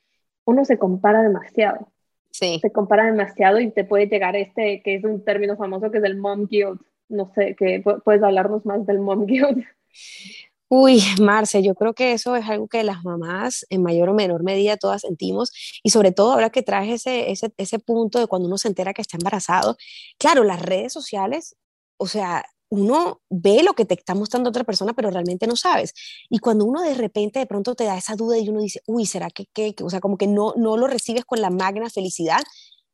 [0.44, 1.88] uno se compara demasiado.
[2.30, 2.60] Sí.
[2.62, 6.04] Se compara demasiado y te puede llegar este, que es un término famoso que es
[6.04, 6.80] el mom guilt.
[7.08, 9.66] No sé, que puedes hablarnos más del mom guilt.
[10.70, 14.42] Uy, Marce, yo creo que eso es algo que las mamás en mayor o menor
[14.42, 15.50] medida todas sentimos
[15.82, 18.92] y sobre todo ahora que traes ese, ese, ese punto de cuando uno se entera
[18.92, 19.76] que está embarazado,
[20.18, 21.56] claro, las redes sociales,
[21.96, 25.94] o sea, uno ve lo que te está mostrando otra persona, pero realmente no sabes.
[26.28, 29.06] Y cuando uno de repente de pronto te da esa duda y uno dice, uy,
[29.06, 29.74] ¿será que qué?
[29.82, 32.42] O sea, como que no, no lo recibes con la magna felicidad,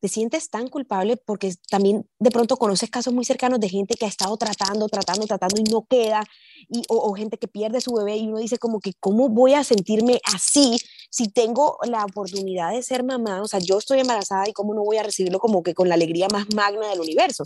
[0.05, 4.05] te sientes tan culpable porque también de pronto conoces casos muy cercanos de gente que
[4.05, 6.22] ha estado tratando, tratando, tratando y no queda,
[6.68, 9.64] y, o, gente que pierde su bebé y uno dice como que, ¿cómo voy a
[9.64, 10.76] sentirme así
[11.09, 13.40] si tengo la oportunidad de ser mamá?
[13.40, 15.94] O sea, yo estoy embarazada y cómo no voy a recibirlo como que con la
[15.94, 17.42] alegría más magna del universo.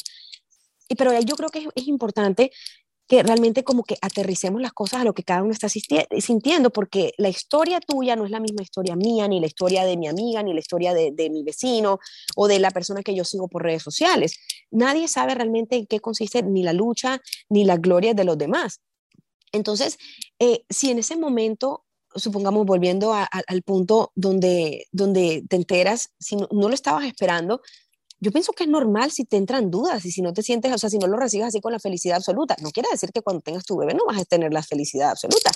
[0.88, 2.50] Y, pero yo creo que es, es importante
[3.08, 7.12] que realmente como que aterricemos las cosas a lo que cada uno está sintiendo, porque
[7.16, 10.42] la historia tuya no es la misma historia mía, ni la historia de mi amiga,
[10.42, 11.98] ni la historia de, de, mi vecino
[12.36, 14.38] o de la persona que yo sigo por redes sociales.
[14.70, 18.80] Nadie sabe realmente en qué consiste ni la lucha ni la gloria de los demás.
[19.52, 19.96] Entonces,
[20.38, 26.48] eh, si en ese momento, supongamos volviendo al punto donde, donde te enteras, si no,
[26.50, 27.62] no lo estabas esperando,
[28.20, 30.78] yo pienso que es normal si te entran dudas y si no te sientes, o
[30.78, 32.56] sea, si no lo recibes así con la felicidad absoluta.
[32.60, 35.50] No quiere decir que cuando tengas tu bebé no vas a tener la felicidad absoluta.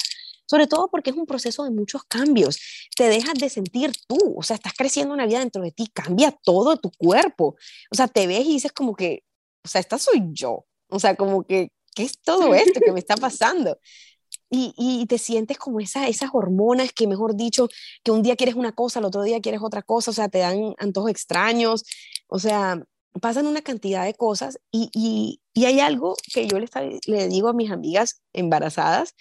[0.46, 2.58] Sobre todo porque es un proceso de muchos cambios.
[2.96, 6.30] Te dejas de sentir tú, o sea, estás creciendo una vida dentro de ti, cambia
[6.44, 7.56] todo tu cuerpo.
[7.90, 9.24] O sea, te ves y dices como que,
[9.64, 10.66] o sea, esta soy yo.
[10.88, 13.78] O sea, como que, ¿qué es todo esto que me está pasando?
[14.50, 17.68] Y, y, te sientes como esa, esas hormonas que, mejor dicho,
[18.04, 20.38] que un día quieres una cosa, el otro día quieres otra cosa, o sea, te
[20.38, 21.84] dan antojos extraños,
[22.33, 22.83] o sea,
[23.20, 26.66] pasan una cantidad de cosas y, y, y hay algo que yo le,
[27.07, 29.14] le, digo a mis amigas embarazadas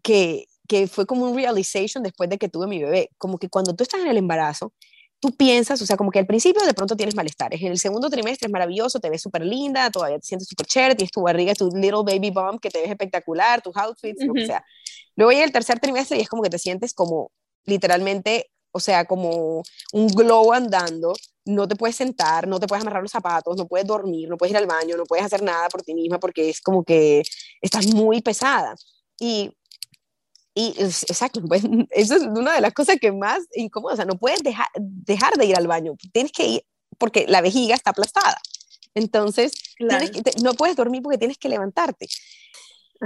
[0.00, 3.74] que, que fue como un realization después de que tuve mi bebé, como que cuando
[3.74, 4.72] tú estás en el embarazo,
[5.18, 8.08] tú piensas, o sea, como que al principio de pronto tienes malestares, en el segundo
[8.10, 11.52] trimestre es maravilloso, te ves súper linda, todavía te sientes súper chévere, tienes tu barriga,
[11.54, 14.64] tu little baby bump que te ves espectacular, tus outfits, lo que sea.
[15.16, 17.32] Luego llega el tercer trimestre y es como que te sientes como
[17.64, 19.62] literalmente, o sea, como
[19.92, 21.14] un glow andando,
[21.44, 24.52] no te puedes sentar, no te puedes amarrar los zapatos, no puedes dormir, no puedes
[24.52, 27.22] ir al baño, no puedes hacer nada por ti misma porque es como que
[27.60, 28.74] estás muy pesada.
[29.18, 29.52] Y,
[30.54, 34.18] y exacto, pues, eso es una de las cosas que más incómoda, o sea, no
[34.18, 36.64] puedes dejar, dejar de ir al baño, tienes que ir
[36.98, 38.38] porque la vejiga está aplastada.
[38.94, 39.52] Entonces,
[40.42, 42.06] no puedes dormir porque tienes que levantarte.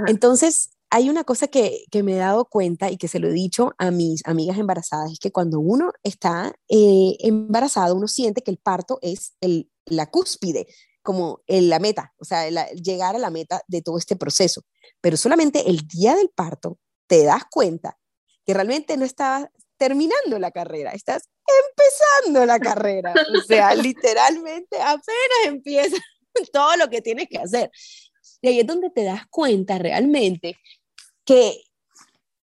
[0.07, 3.33] Entonces, hay una cosa que, que, me he dado cuenta y que se lo he
[3.33, 8.51] dicho a mis amigas embarazadas, es que cuando uno está eh, embarazado, uno siente que
[8.51, 10.67] el parto es el, la cúspide,
[11.01, 14.63] como el, la meta, o sea, llegar a la meta de todo este proceso.
[15.01, 17.97] Pero solamente el día del parto te das cuenta
[18.45, 21.29] que realmente no estabas terminando la carrera, estás
[21.69, 23.13] empezando la carrera.
[23.13, 25.97] O sea, literalmente apenas empieza
[26.53, 27.71] todo lo que tienes que hacer.
[28.41, 30.57] Y ahí es donde te das cuenta realmente
[31.27, 31.61] que,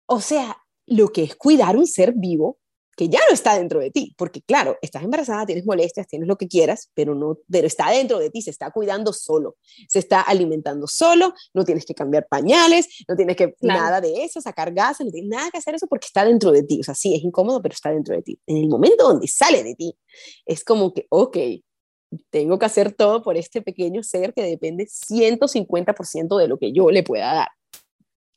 [0.06, 0.56] o sea,
[0.86, 2.58] lo que es cuidar un ser vivo
[2.96, 6.36] que ya no está dentro de ti, porque claro, estás embarazada, tienes molestias, tienes lo
[6.36, 9.56] que quieras, pero no, pero está dentro de ti, se está cuidando solo,
[9.88, 14.42] se está alimentando solo, no tienes que cambiar pañales, no tienes que nada de eso,
[14.42, 16.94] sacar gas, no tienes nada que hacer eso porque está dentro de ti, o sea,
[16.94, 18.38] sí, es incómodo, pero está dentro de ti.
[18.46, 19.96] En el momento donde sale de ti,
[20.44, 21.38] es como que, ok,
[22.28, 26.90] tengo que hacer todo por este pequeño ser que depende 150% de lo que yo
[26.90, 27.48] le pueda dar.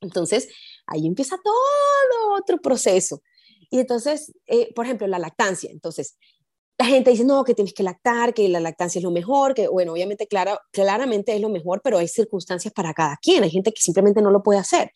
[0.06, 0.48] Entonces,
[0.88, 3.22] ahí empieza todo otro proceso.
[3.70, 5.70] Y entonces, eh, por ejemplo, la lactancia.
[5.72, 6.18] Entonces,
[6.78, 9.68] la gente dice, no, que tienes que lactar, que la lactancia es lo mejor, que
[9.68, 13.44] bueno, obviamente, clara, claramente es lo mejor, pero hay circunstancias para cada quien.
[13.44, 14.92] Hay gente que simplemente no lo puede hacer.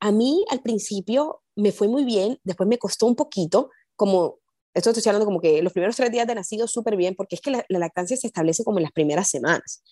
[0.00, 4.38] A mí al principio me fue muy bien, después me costó un poquito, como,
[4.74, 7.40] esto estoy hablando como que los primeros tres días de nacido súper bien, porque es
[7.40, 9.82] que la, lactancia se establece como en las primeras semanas.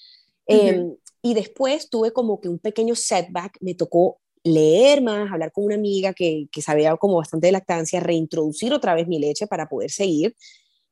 [0.46, 5.64] Em, y después tuve como que un pequeño setback, me tocó leer más, hablar con
[5.64, 9.68] una amiga que, que sabía como bastante de lactancia, reintroducir otra vez mi leche para
[9.68, 10.36] poder seguir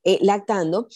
[0.05, 0.88] eh, lactando.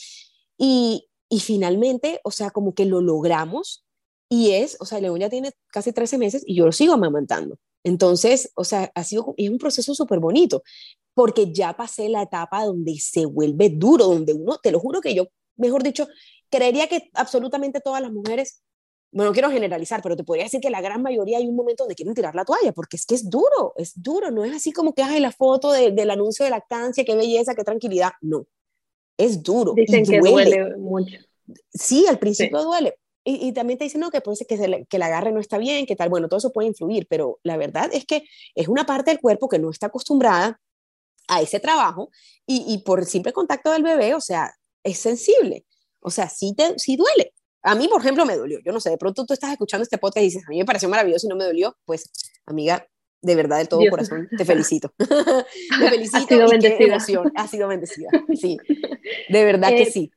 [0.59, 3.85] Y, y, finalmente, o sea, como que lo logramos
[4.29, 7.59] y es, o sea, León ya tiene casi 13 meses y yo lo sigo amamantando.
[7.85, 10.63] Entonces, o sea, ha sido, es un proceso súper bonito
[11.15, 15.15] porque ya pasé la etapa donde se vuelve duro, donde uno, te lo juro que
[15.15, 15.27] yo,
[15.57, 16.09] mejor dicho,
[16.51, 18.63] creería que absolutamente todas las mujeres
[19.13, 21.95] no quiero generalizar, pero te podría decir que la gran mayoría hay un momento donde
[21.95, 24.95] quieren tirar la toalla, porque es que es duro, es duro, no es así como
[24.95, 28.47] que hay la foto del anuncio de lactancia, qué belleza, qué tranquilidad, no,
[29.19, 29.75] es duro.
[29.75, 31.19] Dicen que duele mucho.
[31.73, 32.99] Sí, al principio duele.
[33.25, 35.87] Y, también te dicen, no, que, pues, que, se que la agarre no está bien,
[35.87, 38.25] que tal, bueno, todo eso puede influir, pero la verdad es que
[38.57, 40.61] es una parte del cuerpo que no está acostumbrada
[41.29, 42.11] a ese trabajo
[42.47, 44.53] y, y por simple contacto del bebé, o sea,
[44.83, 45.65] es sensible,
[46.01, 47.33] o sea, sí, te, sí duele,
[47.63, 48.59] a mí, por ejemplo, me dolió.
[48.61, 50.65] Yo no sé, de pronto tú estás escuchando este podcast y dices, a mí me
[50.65, 51.77] pareció maravilloso y no me dolió.
[51.85, 52.11] Pues,
[52.45, 52.87] amiga,
[53.21, 54.93] de verdad, de todo corazón, te felicito.
[54.99, 56.19] te felicito.
[56.19, 56.97] Ha sido bendecida.
[57.37, 58.59] Ha sido bendecida, sí.
[59.29, 60.13] De verdad que eh, sí.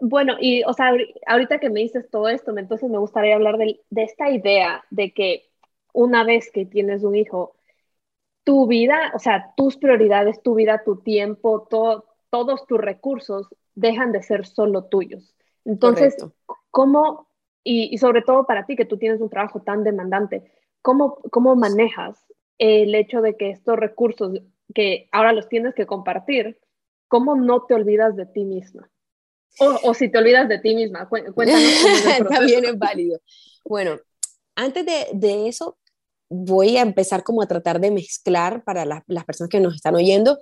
[0.00, 0.92] Bueno, y, o sea,
[1.26, 5.12] ahorita que me dices todo esto, entonces me gustaría hablar de, de esta idea de
[5.12, 5.50] que
[5.92, 7.54] una vez que tienes un hijo,
[8.44, 14.10] tu vida, o sea, tus prioridades, tu vida, tu tiempo, todo, todos tus recursos dejan
[14.10, 15.36] de ser solo tuyos.
[15.64, 16.16] Entonces,
[16.72, 17.28] ¿cómo,
[17.62, 20.50] y, sobre todo para ti que tú tienes un trabajo tan demandante,
[20.80, 22.18] ¿cómo, cómo manejas
[22.58, 24.40] el hecho de que estos recursos
[24.74, 26.58] que ahora los tienes que compartir,
[27.06, 28.90] cómo no te olvidas de ti misma?
[29.58, 31.36] O, si te olvidas de ti misma, cuéntanos.
[32.28, 33.20] También es válido.
[33.64, 33.98] Bueno,
[34.56, 35.78] antes de, de, eso,
[36.30, 40.38] voy a empezar como a tratar de mezclar para las personas que nos están oyendo,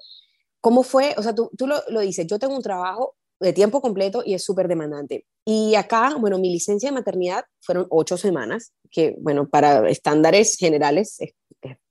[0.60, 3.80] cómo fue, o sea, tú, tú lo, lo dices, yo tengo un trabajo de tiempo
[3.80, 5.26] completo y es súper demandante.
[5.44, 11.16] Y acá, bueno, mi licencia de maternidad fueron ocho semanas, que, bueno, para estándares generales
[11.20, 11.32] es,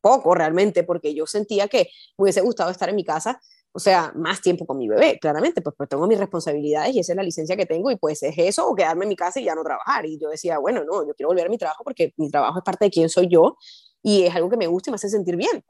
[0.02, 3.40] poco realmente, porque yo sentía que me hubiese gustado estar en mi casa,
[3.72, 7.14] o sea, más tiempo con mi bebé, claramente, pues, pues tengo mis responsabilidades y esa
[7.14, 9.44] es la licencia que tengo y pues es eso o quedarme en mi casa y
[9.44, 10.08] ya no trabajar.
[10.08, 12.64] Y yo decía, bueno, no, yo quiero volver a mi trabajo porque mi trabajo es
[12.64, 13.58] parte de quién soy yo
[14.02, 15.64] y es algo que me gusta y me hace sentir bien.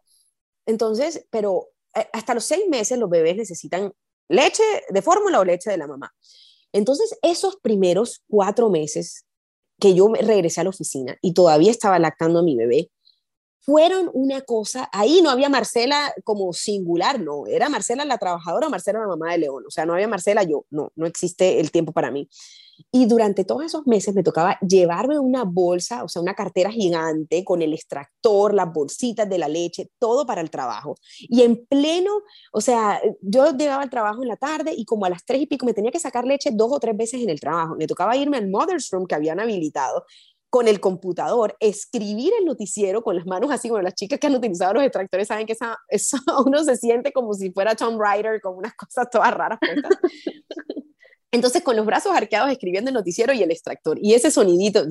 [0.65, 3.91] Entonces, pero eh, hasta los seis meses los bebés necesitan
[4.30, 6.13] leche de fórmula o leche de la mamá.
[6.71, 9.25] Entonces, esos primeros cuatro meses
[9.80, 12.91] que yo regresé a la oficina y todavía estaba lactando a mi bebé,
[13.70, 18.97] fueron una cosa, ahí no había Marcela como singular, no, era Marcela la trabajadora, Marcela
[18.97, 21.91] la mamá de León, o sea, no había Marcela yo, no, no existe el tiempo
[21.91, 22.28] para mí.
[22.91, 27.43] Y durante todos esos meses me tocaba llevarme una bolsa, o sea, una cartera gigante
[27.43, 30.95] con el extractor, las bolsitas de la leche, todo para el trabajo.
[31.20, 32.22] Y en pleno,
[32.53, 35.45] o sea, yo llegaba al trabajo en la tarde y como a las tres y
[35.45, 37.76] pico me tenía que sacar leche dos o tres veces en el trabajo.
[37.76, 40.05] Me tocaba irme al Mother's Room que habían habilitado
[40.50, 44.36] con el computador, escribir el noticiero con las manos así, bueno, las chicas que han
[44.36, 48.41] utilizado los extractores saben que esa, eso uno se siente como si fuera Tom Rider
[48.41, 49.60] con unas cosas todas raras
[51.32, 54.00] Entonces, con los brazos arqueados escribiendo el noticiero y el extractor.
[54.02, 54.84] Y ese sonidito.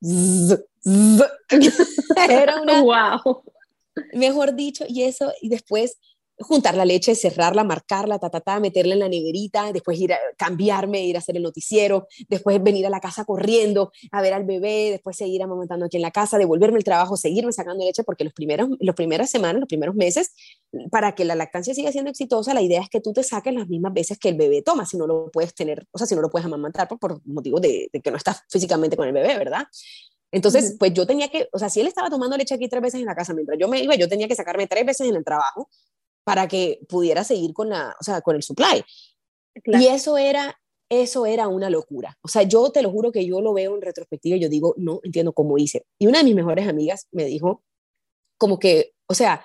[2.16, 2.82] era una.
[2.82, 3.42] ¡Wow!
[4.12, 5.98] Mejor dicho, y eso, y después
[6.40, 10.18] juntar la leche, cerrarla, marcarla, ta, ta, ta, meterla en la negrita, después ir a
[10.36, 14.44] cambiarme, ir a hacer el noticiero, después venir a la casa corriendo a ver al
[14.44, 18.24] bebé, después seguir amamantando aquí en la casa, devolverme el trabajo, seguirme sacando leche, porque
[18.24, 20.32] los primeros, los primeras semanas, los primeros meses,
[20.90, 23.68] para que la lactancia siga siendo exitosa, la idea es que tú te saques las
[23.68, 26.22] mismas veces que el bebé toma, si no lo puedes tener, o sea, si no
[26.22, 29.36] lo puedes amamantar por, por motivos de, de que no estás físicamente con el bebé,
[29.36, 29.66] ¿verdad?
[30.32, 33.00] Entonces, pues yo tenía que, o sea, si él estaba tomando leche aquí tres veces
[33.00, 35.24] en la casa mientras yo me iba, yo tenía que sacarme tres veces en el
[35.24, 35.68] trabajo
[36.24, 38.84] para que pudiera seguir con, la, o sea, con el supply.
[39.64, 42.18] Y eso era, eso era una locura.
[42.22, 44.74] O sea, yo te lo juro que yo lo veo en retrospectiva y yo digo,
[44.76, 45.86] no entiendo cómo hice.
[45.98, 47.62] Y una de mis mejores amigas me dijo,
[48.38, 49.44] como que, o sea,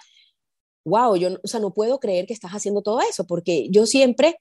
[0.86, 4.38] wow, yo o sea, no puedo creer que estás haciendo todo eso, porque yo siempre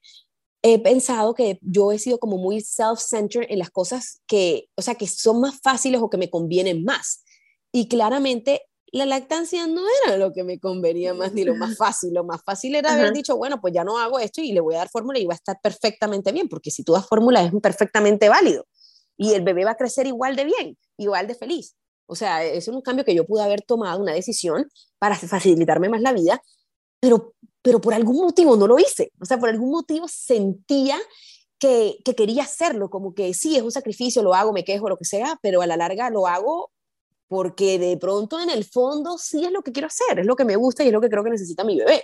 [0.61, 4.95] he pensado que yo he sido como muy self-centered en las cosas que, o sea,
[4.95, 7.23] que son más fáciles o que me convienen más.
[7.71, 8.63] Y claramente
[8.95, 12.13] la lactancia no era lo que me convenía más ni lo más fácil.
[12.13, 14.75] Lo más fácil era haber dicho, bueno, pues ya no hago esto y le voy
[14.75, 17.51] a dar fórmula y va a estar perfectamente bien, porque si tú das fórmula es
[17.61, 18.65] perfectamente válido
[19.17, 21.75] y el bebé va a crecer igual de bien, igual de feliz.
[22.07, 26.01] O sea, es un cambio que yo pude haber tomado, una decisión para facilitarme más
[26.01, 26.41] la vida,
[27.01, 29.11] pero, pero por algún motivo no lo hice.
[29.19, 30.97] O sea, por algún motivo sentía
[31.59, 34.97] que, que, quería hacerlo, como que sí, es un sacrificio, lo hago, me quejo, lo
[34.97, 36.71] que sea, pero a la larga lo hago
[37.27, 40.45] porque de pronto en el fondo sí es lo que quiero hacer, es lo que
[40.45, 42.03] me gusta y es lo que creo que necesita mi bebé.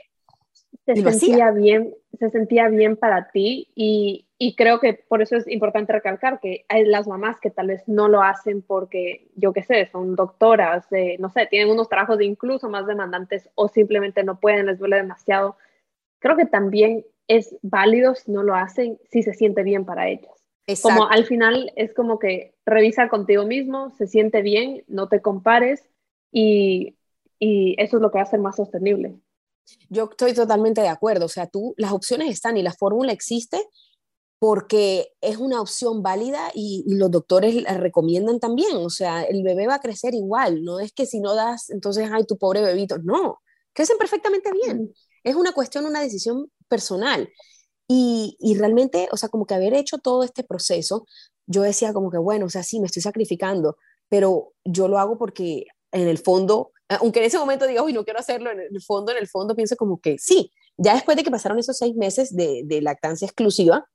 [0.85, 5.47] Se sentía bien, se sentía bien para ti y, y, creo que por eso es
[5.47, 9.63] importante recalcar que hay las mamás que tal vez no lo hacen porque, yo qué
[9.63, 10.87] sé, son doctoras,
[11.19, 15.57] no sé, tienen unos trabajos incluso más demandantes o simplemente no pueden, les duele demasiado.
[16.19, 20.40] Creo que también es válido si no lo hacen, si se siente bien para ellas.
[20.81, 25.89] Como al final es como que revisa contigo mismo, se siente bien, no te compares
[26.31, 26.95] y,
[27.39, 29.15] y eso es lo que va a ser más sostenible.
[29.89, 33.57] Yo estoy totalmente de acuerdo, o sea, tú, las opciones están y la fórmula existe
[34.39, 39.67] porque es una opción válida y, los doctores la recomiendan también, o sea, el bebé
[39.67, 42.97] va a crecer igual, no es que si no das, entonces, ay, tu pobre bebito,
[42.97, 43.39] no,
[43.71, 44.91] crecen perfectamente bien,
[45.23, 47.29] es una cuestión, una decisión personal.
[47.93, 51.05] Y, realmente, o sea, como que haber hecho todo este proceso,
[51.45, 53.75] yo decía como que, bueno, o sea, sí, me estoy sacrificando,
[54.07, 58.05] pero yo lo hago porque en el fondo, aunque en ese momento diga, uy, no
[58.05, 61.23] quiero hacerlo, en el fondo, en el fondo pienso como que sí, ya después de
[61.25, 63.85] que pasaron esos seis meses de, lactancia exclusiva,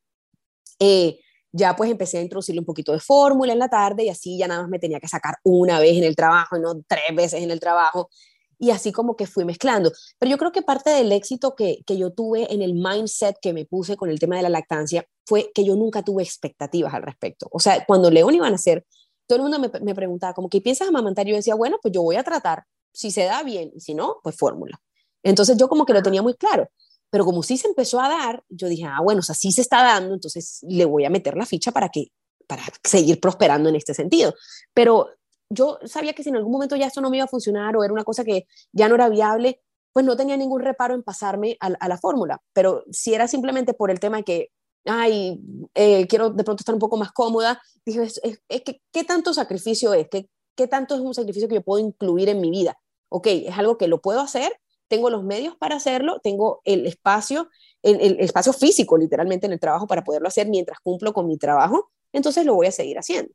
[0.79, 1.19] eh,
[1.53, 4.47] ya pues empecé a introducirle un poquito de fórmula en la tarde y así ya
[4.47, 7.51] nada más me tenía que sacar una vez en el trabajo no tres veces en
[7.51, 8.11] el trabajo
[8.59, 9.93] y así como que fui mezclando.
[10.19, 13.53] Pero yo creo que parte del éxito que, que, yo tuve en el mindset que
[13.53, 17.03] me puse con el tema de la lactancia fue que yo nunca tuve expectativas al
[17.03, 17.49] respecto.
[17.51, 18.85] O sea, cuando León iba a nacer,
[19.27, 21.27] todo el mundo me, me preguntaba, como, ¿qué piensas amamantar?
[21.27, 23.95] Y yo decía, bueno, pues yo voy a tratar, si se da bien, y si
[23.95, 24.81] no, pues fórmula.
[25.23, 26.69] Entonces yo como que lo tenía muy claro.
[27.11, 29.61] Pero como sí se empezó a dar, yo dije, ah, bueno, o sea, sí se
[29.61, 32.09] está dando, entonces le voy a meter la ficha para que
[32.47, 34.35] para seguir prosperando en este sentido.
[34.73, 35.09] Pero
[35.51, 37.85] yo sabía que si en algún momento ya esto no me iba a funcionar o
[37.85, 39.61] era una cosa que ya no era viable,
[39.93, 42.43] pues no tenía ningún reparo en pasarme a, la fórmula.
[42.53, 44.53] Pero si era simplemente por el tema de que,
[44.85, 45.41] ay,
[45.75, 49.95] eh, quiero de pronto estar un poco más cómoda, dije, es, que, ¿qué tanto sacrificio
[49.95, 50.09] es?
[50.11, 52.79] ¿Qué, ¿Qué tanto es un sacrificio que yo puedo incluir en mi vida?
[53.09, 54.53] Ok, es algo que lo puedo hacer,
[54.89, 57.49] tengo los medios para hacerlo, tengo el espacio,
[57.83, 61.39] el, el, espacio físico literalmente en el trabajo para poderlo hacer mientras cumplo con mi
[61.39, 63.33] trabajo, entonces lo voy a seguir haciendo.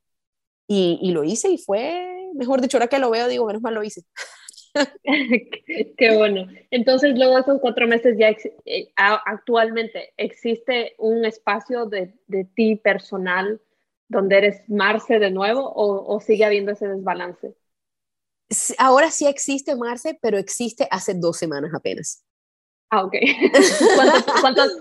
[0.74, 3.74] Y, y lo hice y fue, mejor dicho, ahora que lo veo, digo, menos mal
[3.74, 4.04] lo hice.
[5.98, 6.48] Qué bueno.
[6.70, 12.78] Entonces, luego de esos cuatro meses, ya eh, actualmente existe un espacio de, de, ti
[12.78, 13.60] personal
[14.08, 17.54] donde eres Marce de nuevo o, o sigue habiendo ese desbalance?
[18.78, 22.24] Ahora sí existe Marce, pero existe hace dos semanas apenas.
[22.90, 23.16] Ah, ok.
[24.40, 24.72] ¿Cuántos,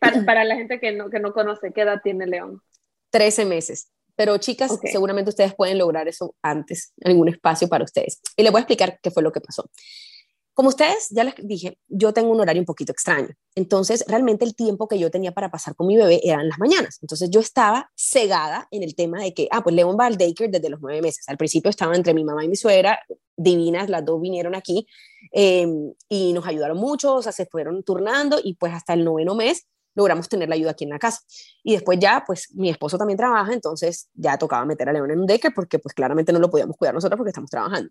[0.00, 2.60] para, para, la gente que no, que no conoce, ¿qué edad tiene León?
[3.08, 3.90] 13 meses.
[4.16, 8.20] Pero chicas, seguramente ustedes pueden lograr eso antes, en algún espacio para ustedes.
[8.36, 9.68] Y les voy a explicar qué fue lo que pasó.
[10.54, 13.30] Como ustedes, ya les dije, yo tengo un horario un poquito extraño.
[13.56, 16.98] Entonces, realmente el tiempo que yo tenía para pasar con mi bebé eran las mañanas.
[17.02, 20.50] Entonces, yo estaba cegada en el tema de que, ah, pues León va al daycare
[20.52, 21.28] desde los nueve meses.
[21.28, 23.00] Al principio estaba entre mi mamá y mi suegra,
[23.36, 24.86] divinas, las dos vinieron aquí
[25.32, 29.34] em, y nos ayudaron mucho, o sea, se fueron turnando y pues hasta el noveno
[29.34, 31.20] mes logramos tener la ayuda aquí en la casa.
[31.62, 35.20] Y después ya, pues mi esposo también trabaja, entonces ya tocaba meter a León en
[35.20, 37.90] un daycare porque pues claramente no lo podíamos cuidar nosotros porque estamos trabajando.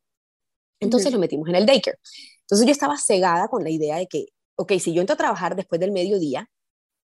[0.80, 1.98] Entonces lo metimos en el daycare.
[2.42, 5.56] Entonces yo estaba cegada con la idea de que, ok, si yo entro a trabajar
[5.56, 6.50] después del mediodía,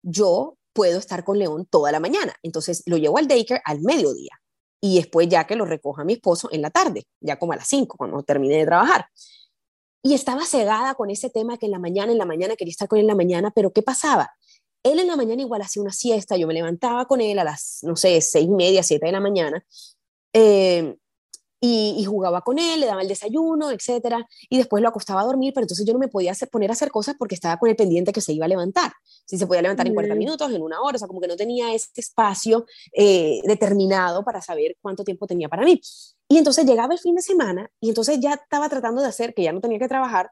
[0.01, 2.33] yo puedo estar con León toda la mañana.
[2.43, 4.31] Entonces lo llevo al daycare al mediodía
[4.81, 7.67] y después ya que lo recoja mi esposo en la tarde, ya como a las
[7.67, 9.07] 5, cuando termine de trabajar.
[10.03, 12.87] Y estaba cegada con ese tema que en la mañana, en la mañana quería estar
[12.87, 14.31] con él en la mañana, pero ¿qué pasaba?
[14.91, 17.79] Él en la mañana igual hacía una siesta, yo me levantaba con él a las,
[17.83, 19.63] no sé, seis y media, siete de la mañana,
[20.33, 20.95] eh,
[21.59, 25.53] y, jugaba con él, le daba el desayuno, etcétera, y después lo acostaba a dormir,
[25.53, 27.75] pero entonces yo no me podía hacer, poner a hacer cosas porque estaba con el
[27.75, 28.93] pendiente que se iba a levantar.
[29.25, 30.17] Si se podía levantar en 40 mm.
[30.17, 34.41] minutos, en una hora, o sea, como que no tenía este espacio eh, determinado para
[34.41, 35.81] saber cuánto tiempo tenía para mí.
[36.29, 39.43] Y entonces llegaba el fin de semana y entonces ya estaba tratando de hacer, que
[39.43, 40.31] ya no tenía que trabajar,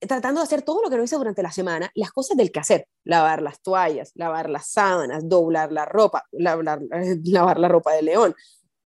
[0.00, 2.60] tratando de hacer todo lo que no hice durante la semana, las cosas del que
[2.60, 6.80] hacer, lavar las toallas, lavar las sábanas, doblar la ropa, lavar,
[7.24, 8.34] lavar la ropa de león,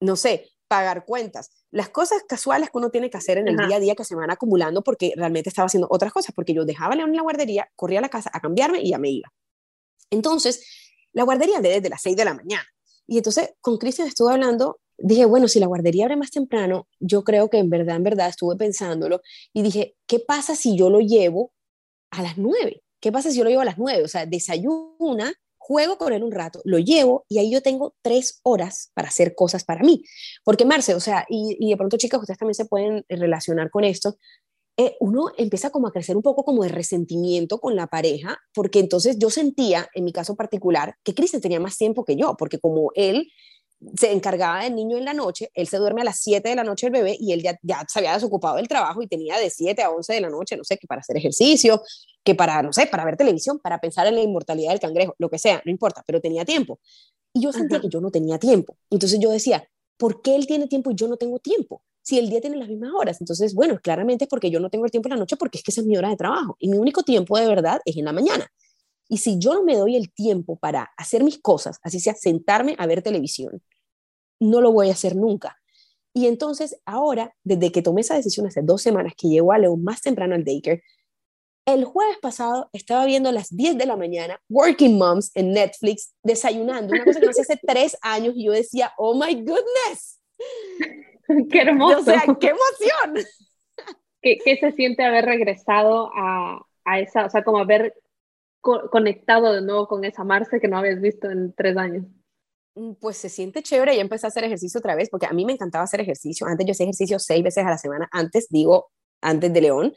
[0.02, 3.78] no sé, pagar cuentas, las cosas casuales que uno tiene que hacer en el día
[3.78, 6.94] a día que se van acumulando porque realmente estaba haciendo otras cosas, porque yo dejaba
[6.94, 9.32] a León en la guardería, corría a la casa a cambiarme y ya me iba.
[10.12, 10.64] Entonces,
[11.14, 12.66] la guardería de desde las 6 de la mañana.
[13.08, 17.24] Y entonces con Cristian estuve hablando, dije, bueno, si la guardería abre más temprano, yo
[17.24, 19.22] creo que en verdad, en verdad estuve pensándolo
[19.54, 21.54] y dije, ¿qué pasa si yo lo llevo
[22.12, 22.82] a las 9?
[23.02, 24.04] ¿Qué pasa si yo lo llevo a las 9?
[24.04, 28.40] O sea, desayuna, juego con él un rato, lo llevo y ahí yo tengo tres
[28.44, 30.04] horas para hacer cosas para mí.
[30.44, 34.18] Porque Marce, o sea, y, de pronto chicas, ustedes también se pueden relacionar con esto,
[34.78, 38.80] eh, uno empieza como a crecer un poco como de resentimiento con la pareja, porque
[38.80, 42.60] entonces yo sentía, en mi caso particular, que Cristian tenía más tiempo que yo, porque
[42.60, 43.28] como él
[43.96, 46.64] se encargaba del niño en la noche, él se duerme a las 7 de la
[46.64, 49.50] noche el bebé y él ya, ya se había desocupado del trabajo y tenía de
[49.50, 51.82] 7 a 11 de la noche, no sé, que para hacer ejercicio,
[52.24, 55.30] que para, no sé, para ver televisión, para pensar en la inmortalidad del cangrejo, lo
[55.30, 56.80] que sea, no importa, pero tenía tiempo.
[57.34, 58.76] Y yo sentía que yo no tenía tiempo.
[58.90, 59.68] Entonces yo decía,
[59.98, 61.84] ¿por qué él tiene tiempo y yo no tengo tiempo?
[62.02, 63.22] Si el día tiene las mismas horas.
[63.22, 65.64] Entonces, bueno, claramente es porque yo no tengo el tiempo en la noche porque es
[65.64, 68.06] que esa es mi hora de trabajo y mi único tiempo de verdad es en
[68.06, 68.52] la mañana.
[69.10, 72.76] Y si yo no me doy el tiempo para hacer mis cosas, así sea sentarme
[72.78, 73.62] a ver televisión,
[74.40, 75.58] no lo voy a hacer nunca.
[76.14, 79.84] Y entonces ahora, desde que tomé esa decisión hace dos semanas que llego a León
[79.84, 80.84] más temprano al daycare,
[81.66, 86.14] el jueves pasado estaba viendo a las 10 de la mañana Working Moms en Netflix,
[86.24, 90.20] desayunando, una cosa que no hace hace tres años, y yo decía, oh my goodness.
[91.52, 92.00] Qué hermoso.
[92.00, 93.26] O sea, qué emoción.
[94.20, 97.94] ¿Qué, qué se siente haber regresado a, a, esa, o sea, como haber
[98.62, 102.06] conectado de nuevo con esa Marce que no habías visto en tres años?
[102.76, 105.46] Mm, pues se siente chévere, ya empecé a hacer ejercicio otra vez, porque a mí
[105.46, 106.48] me encantaba hacer ejercicio.
[106.48, 108.92] Antes yo hacía ejercicio seis veces a la semana, antes digo,
[109.22, 109.94] antes de León.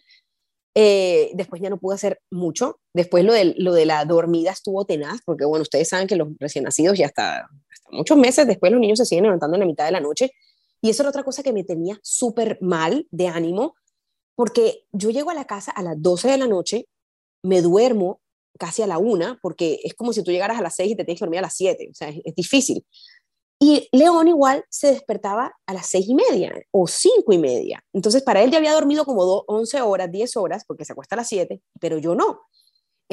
[0.75, 2.81] Eh, después ya no pude hacer mucho.
[2.95, 6.29] Después lo de, lo de la dormida estuvo tenaz, porque bueno, ustedes saben que los
[6.41, 9.67] recién nacidos ya hasta, hasta muchos meses después los niños se siguen levantando en la
[9.67, 10.33] mitad de la noche.
[10.81, 13.75] Y eso era otra cosa que me tenía súper mal de ánimo,
[14.35, 16.89] porque yo llego a la casa a las 12 de la noche,
[17.45, 18.22] me duermo
[18.59, 21.05] casi a la una, porque es como si tú llegaras a las seis y te
[21.05, 22.85] tienes que dormir a las siete, o sea, es, difícil.
[23.59, 27.83] Y León igual se despertaba a las seis y media o cinco y media.
[27.93, 31.19] Entonces, para él ya había dormido como 11 horas, 10 horas, porque se acuesta a
[31.19, 32.41] las siete, pero yo no.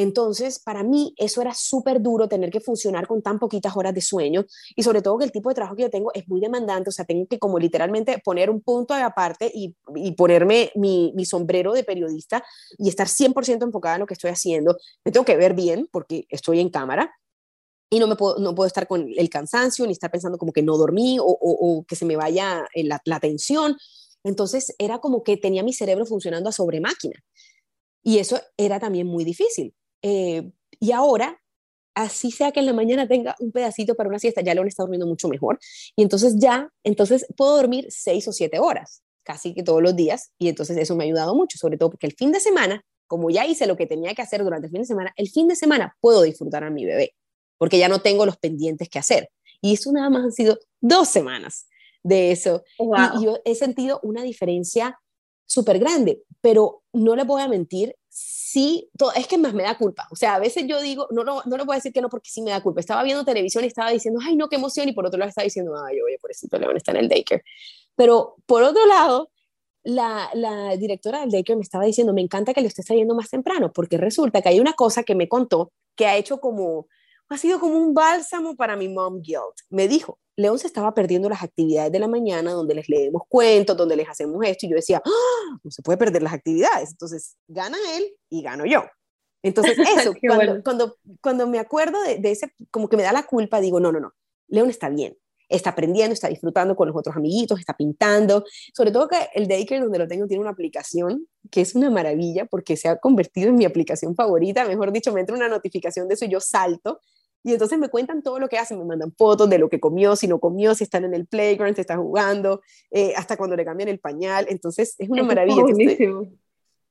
[0.01, 3.99] Entonces, para mí eso era súper duro tener que funcionar con tan poquitas horas de
[3.99, 6.87] sueño y sobre todo que el tipo de trabajo que yo tengo es muy demandante,
[6.87, 9.75] o sea, tengo que como literalmente poner un punto de aparte y,
[10.13, 12.41] ponerme mi, mi, sombrero de periodista
[12.77, 14.77] y estar 100% enfocada en lo que estoy haciendo.
[15.03, 17.13] Me tengo que ver bien porque estoy en cámara
[17.89, 20.63] y no, me puedo, no puedo estar con el cansancio ni estar pensando como que
[20.63, 23.75] no dormí o, o, que se me vaya la, la atención.
[24.23, 27.21] Entonces era como que tenía mi cerebro funcionando a sobre máquina.
[28.01, 29.75] Y eso era también muy difícil.
[30.01, 31.41] Eh, y ahora,
[31.95, 34.83] así sea que en la mañana tenga un pedacito para una siesta, ya León está
[34.83, 35.59] durmiendo mucho mejor.
[35.95, 40.31] Y entonces ya, entonces puedo dormir seis o siete horas, casi que todos los días.
[40.37, 43.29] Y entonces eso me ha ayudado mucho, sobre todo porque el fin de semana, como
[43.29, 45.55] ya hice lo que tenía que hacer durante el fin de semana, el fin de
[45.55, 47.15] semana puedo disfrutar a mi bebé,
[47.57, 49.29] porque ya no tengo los pendientes que hacer.
[49.61, 51.67] Y eso nada más han sido dos semanas
[52.03, 52.63] de eso.
[52.77, 54.97] Y, yo he sentido una diferencia
[55.45, 59.77] súper grande, pero no le voy a mentir, sí, todo, es que más me da
[59.77, 60.07] culpa.
[60.11, 62.29] O sea, a veces yo digo, no, no, no le a decir que no porque
[62.29, 62.79] sí me da culpa.
[62.79, 64.89] Estaba viendo televisión y estaba diciendo, ay, no, qué emoción.
[64.89, 67.43] Y por otro lado estaba diciendo, ay, oye, pobrecito León está en el daycare.
[67.95, 69.31] Pero por otro lado,
[69.83, 73.29] la, la, directora del daycare me estaba diciendo, me encanta que lo estés trayendo más
[73.29, 76.87] temprano, porque resulta que hay una cosa que me contó que ha hecho como,
[77.29, 79.55] ha sido como un bálsamo para mi mom guilt.
[79.69, 83.77] Me dijo, León se estaba perdiendo las actividades de la mañana donde les leemos cuentos,
[83.77, 85.57] donde les hacemos esto, y yo decía, ¡Ah!
[85.63, 88.83] no se puede perder las actividades, entonces gana él y gano yo.
[89.43, 93.23] Entonces eso, cuando, cuando, cuando, me acuerdo de, de, ese, como que me da la
[93.23, 94.13] culpa, digo, no, no, no,
[94.47, 95.17] León está bien,
[95.49, 99.81] está aprendiendo, está disfrutando con los otros amiguitos, está pintando, sobre todo que el daycare
[99.81, 103.55] donde lo tengo tiene una aplicación que es una maravilla porque se ha convertido en
[103.55, 107.01] mi aplicación favorita, mejor dicho, me entra una notificación de eso y yo salto
[107.43, 110.15] y entonces me cuentan todo lo que hacen, me mandan fotos de lo que comió,
[110.15, 112.61] si no comió, si están en el playground, si está jugando,
[112.91, 114.45] eh, hasta cuando le cambian el pañal.
[114.49, 115.63] Entonces es una maravilla.
[115.67, 116.29] Estoy,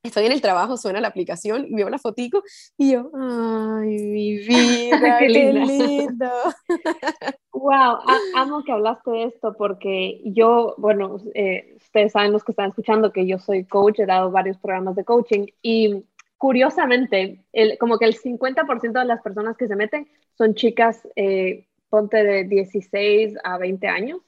[0.03, 2.43] estoy, en el trabajo, suena la aplicación, y veo la fotico
[2.79, 6.31] y yo, ay, mi vida, qué, lindo.
[7.53, 7.99] wow,
[8.35, 13.13] amo que hablaste de esto porque yo, bueno, eh, ustedes saben los que están escuchando
[13.13, 16.05] que yo soy coach, he dado varios programas de coaching y
[16.39, 17.45] curiosamente,
[17.79, 22.45] como que el 50% de las personas que se meten son chicas, eh, ponte de
[22.45, 24.21] 16 a 20 años,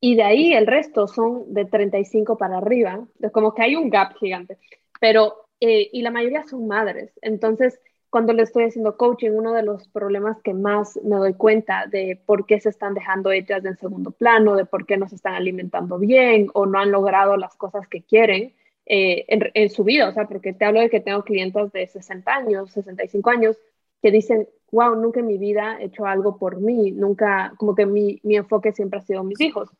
[0.00, 4.16] y de ahí el resto son de 35 para arriba, como que hay un gap
[4.16, 4.58] gigante,
[5.00, 7.78] pero, eh, y la mayoría son madres, entonces,
[8.08, 12.22] cuando le estoy haciendo coaching, uno de los problemas que más me doy cuenta de
[12.24, 15.34] por qué se están dejando ellas en segundo plano, de por qué no se están
[15.34, 18.54] alimentando bien o no han logrado las cosas que quieren,
[18.86, 22.34] eh, en, su vida, o sea, porque te hablo de que tengo clientes de 60
[22.34, 23.56] años, 65 años,
[24.02, 27.86] que dicen, wow, nunca en mi vida he hecho algo por mí, nunca, como que
[27.86, 29.70] mi, mi enfoque siempre ha sido mis hijos.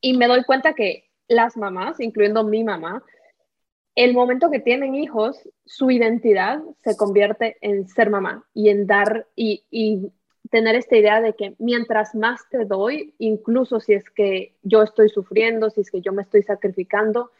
[0.00, 3.04] Y me doy cuenta que las mamás, incluyendo mi mamá,
[3.94, 9.26] el momento que tienen hijos, su identidad se convierte en ser mamá y en dar
[9.36, 10.10] y, y,
[10.50, 15.08] tener esta idea de que mientras más te doy, incluso si es que yo estoy
[15.08, 17.30] sufriendo, si es que yo me estoy sacrificando,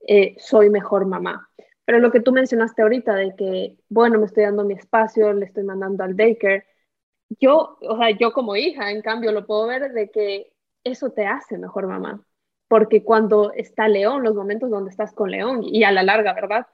[0.00, 1.50] eh, soy mejor mamá.
[1.84, 5.46] Pero lo que tú mencionaste ahorita de que, bueno, me estoy dando mi espacio, le
[5.46, 6.66] estoy mandando al daycare,
[7.40, 10.52] yo, o sea, yo como hija, en cambio, lo puedo ver de que
[10.84, 12.24] eso te hace mejor mamá.
[12.68, 16.66] Porque cuando está León, los momentos donde estás con León, y a la larga, ¿verdad?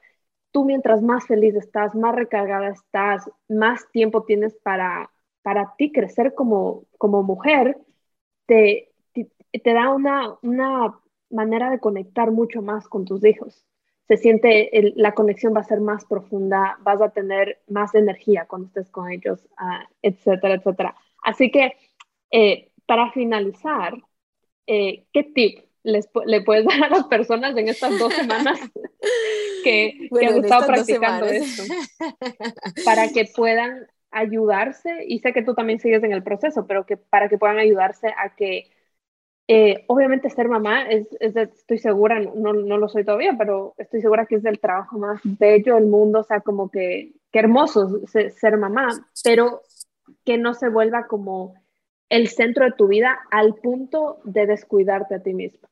[0.51, 5.11] Tú mientras más feliz estás, más recargada estás, más tiempo tienes para,
[5.41, 7.77] para ti crecer como, como mujer,
[8.45, 10.99] te, te, te da una, una
[11.29, 13.65] manera de conectar mucho más con tus hijos.
[14.07, 18.67] Se siente, la conexión va a ser más profunda, vas a tener más energía cuando
[18.67, 20.95] estés con ellos, uh, etcétera, etcétera.
[21.23, 21.73] Así que,
[22.29, 23.95] eh, para finalizar,
[24.67, 28.59] eh, ¿qué tip les, le puedes dar a las personas en estas dos semanas
[29.63, 31.63] que, que han estado practicando esto?
[32.83, 36.95] Para que puedan ayudarse, y sé que tú también sigues en el proceso, pero que
[36.95, 38.69] para que puedan ayudarse a que
[39.47, 44.25] eh, obviamente ser mamá es, estoy segura, no, no, lo soy todavía, pero estoy segura
[44.25, 48.57] que es el trabajo más bello del mundo, o sea, como que, qué hermoso ser,
[48.57, 48.89] mamá,
[49.23, 49.61] pero
[50.23, 51.53] que no se vuelva como
[52.09, 55.67] el centro de tu vida al punto de descuidarte a ti mismo.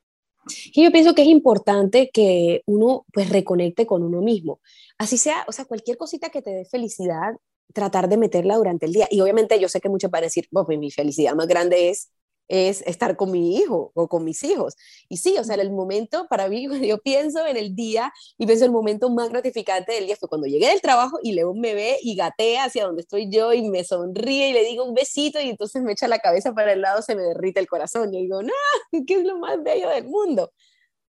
[0.72, 4.60] Y yo pienso que es importante que uno pues reconecte con uno mismo.
[4.98, 7.34] Así sea, o sea, cualquier cosita que te dé felicidad,
[7.72, 9.08] tratar de meterla durante el día.
[9.10, 12.10] Y obviamente yo sé que muchos van a decir, pues mi felicidad más grande es
[12.48, 14.74] es estar con mi hijo o con mis hijos.
[15.08, 18.64] Y sí, o sea, el momento, para mí, yo pienso en el día y pienso
[18.64, 21.98] el momento más gratificante del día fue cuando llegué del trabajo y León me ve
[22.02, 25.50] y gatea hacia donde estoy yo y me sonríe y le digo un besito y
[25.50, 28.12] entonces me echa la cabeza para el lado, se me derrite el corazón.
[28.14, 28.52] Y digo, no,
[29.06, 30.52] ¿qué es lo más bello del mundo?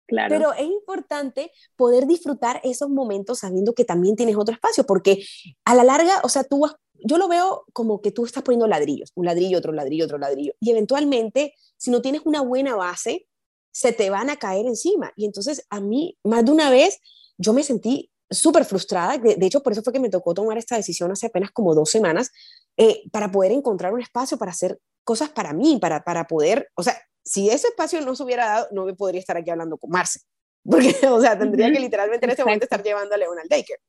[0.08, 0.30] Claro.
[0.30, 5.26] Pero es importante poder disfrutar esos momentos sabiendo que también tienes otro espacio, porque
[5.66, 8.68] a la larga, o sea, tú vas, yo lo veo como que tú estás poniendo
[8.68, 13.28] ladrillos, un ladrillo, otro ladrillo, otro ladrillo, y eventualmente, si no tienes una buena base,
[13.72, 15.12] se te van a caer encima.
[15.16, 17.00] Y entonces a mí, más de una vez,
[17.38, 19.18] yo me sentí súper frustrada.
[19.18, 21.90] De, hecho, por eso fue que me tocó tomar esta decisión hace apenas como dos
[21.90, 22.32] semanas,
[22.78, 26.84] eh, para poder encontrar un espacio para hacer cosas para mí, para, para poder, o
[26.84, 29.90] sea, si ese espacio no se hubiera dado, no me podría estar aquí hablando con
[29.90, 30.22] Marce,
[30.64, 33.82] porque, o sea, tendría que literalmente en este momento estar llevando a León al daycare.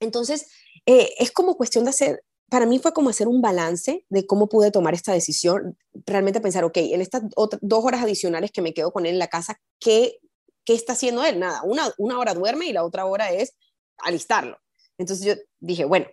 [0.00, 0.46] Entonces,
[0.86, 4.48] eh, es como cuestión de hacer, para mí fue como hacer un balance de cómo
[4.48, 5.76] pude tomar esta decisión,
[6.06, 7.22] realmente pensar, ok, en estas
[7.60, 10.18] dos horas adicionales que me quedo con él en la casa, ¿qué,
[10.64, 11.38] qué está haciendo él?
[11.40, 13.56] Nada, una, una hora duerme y la otra hora es
[13.98, 14.58] alistarlo.
[14.98, 16.06] Entonces yo dije, bueno,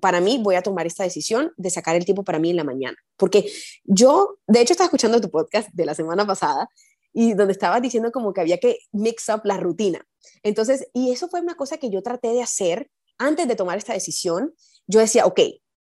[0.00, 2.64] para mí voy a tomar esta decisión de sacar el tiempo para mí en la
[2.64, 3.50] mañana, porque
[3.84, 6.68] yo, de hecho, estaba escuchando tu podcast de la semana pasada
[7.12, 10.06] y donde estabas diciendo como que había que mix up la rutina.
[10.42, 13.92] Entonces, y eso fue una cosa que yo traté de hacer antes de tomar esta
[13.92, 14.54] decisión
[14.86, 15.40] yo decía, ok,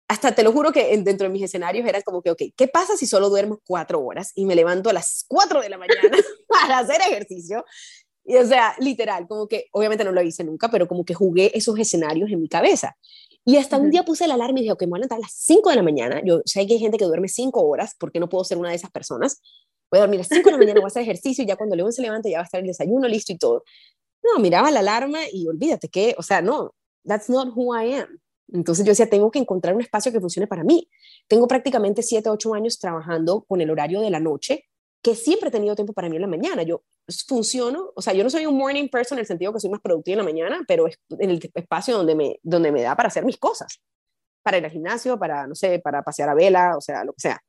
[0.08, 2.96] hasta te lo juro que dentro de mis escenarios era como que, ok, ¿qué pasa
[2.96, 6.16] si solo duermo cuatro horas y me levanto a las cuatro de la mañana
[6.48, 7.64] para hacer ejercicio?
[8.24, 11.50] Y o sea, literal, como que, obviamente no lo hice nunca, pero como que jugué
[11.54, 12.96] esos escenarios en mi cabeza.
[13.48, 15.20] Y hasta un día puse la alarma y dije, ok, me voy a levantar a
[15.22, 16.20] las 5 de la mañana.
[16.22, 18.74] Yo sé que hay gente que duerme cinco horas, porque no puedo ser una de
[18.74, 19.40] esas personas.
[19.90, 21.56] Voy a dormir a las 5 de la mañana, voy a hacer ejercicio y ya
[21.56, 23.64] cuando León se levante ya va a estar el desayuno listo y todo.
[24.22, 26.74] No, miraba la alarma y olvídate que, o sea, no,
[27.06, 28.20] that's not who I am.
[28.52, 30.86] Entonces yo decía, tengo que encontrar un espacio que funcione para mí.
[31.26, 34.66] Tengo prácticamente 7, 8 años trabajando con el horario de la noche,
[35.02, 36.62] que siempre he tenido tiempo para mí en la mañana.
[36.62, 36.82] Yo
[37.26, 39.80] funciono, o sea, yo no soy un morning person en el sentido que soy más
[39.80, 43.08] productiva en la mañana, pero es en el espacio donde me, donde me da para
[43.08, 43.80] hacer mis cosas,
[44.42, 47.20] para ir al gimnasio, para, no sé, para pasear a vela, o sea, lo que
[47.20, 47.40] sea.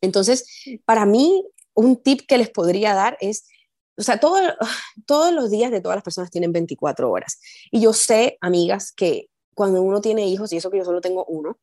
[0.00, 0.46] Entonces,
[0.84, 3.48] para mí, un tip que les podría dar es,
[3.96, 4.38] o sea, todo,
[5.06, 7.40] todos los días de todas las personas tienen 24 horas.
[7.70, 11.24] Y yo sé, amigas, que cuando uno tiene hijos, y eso que yo solo tengo
[11.26, 11.58] uno,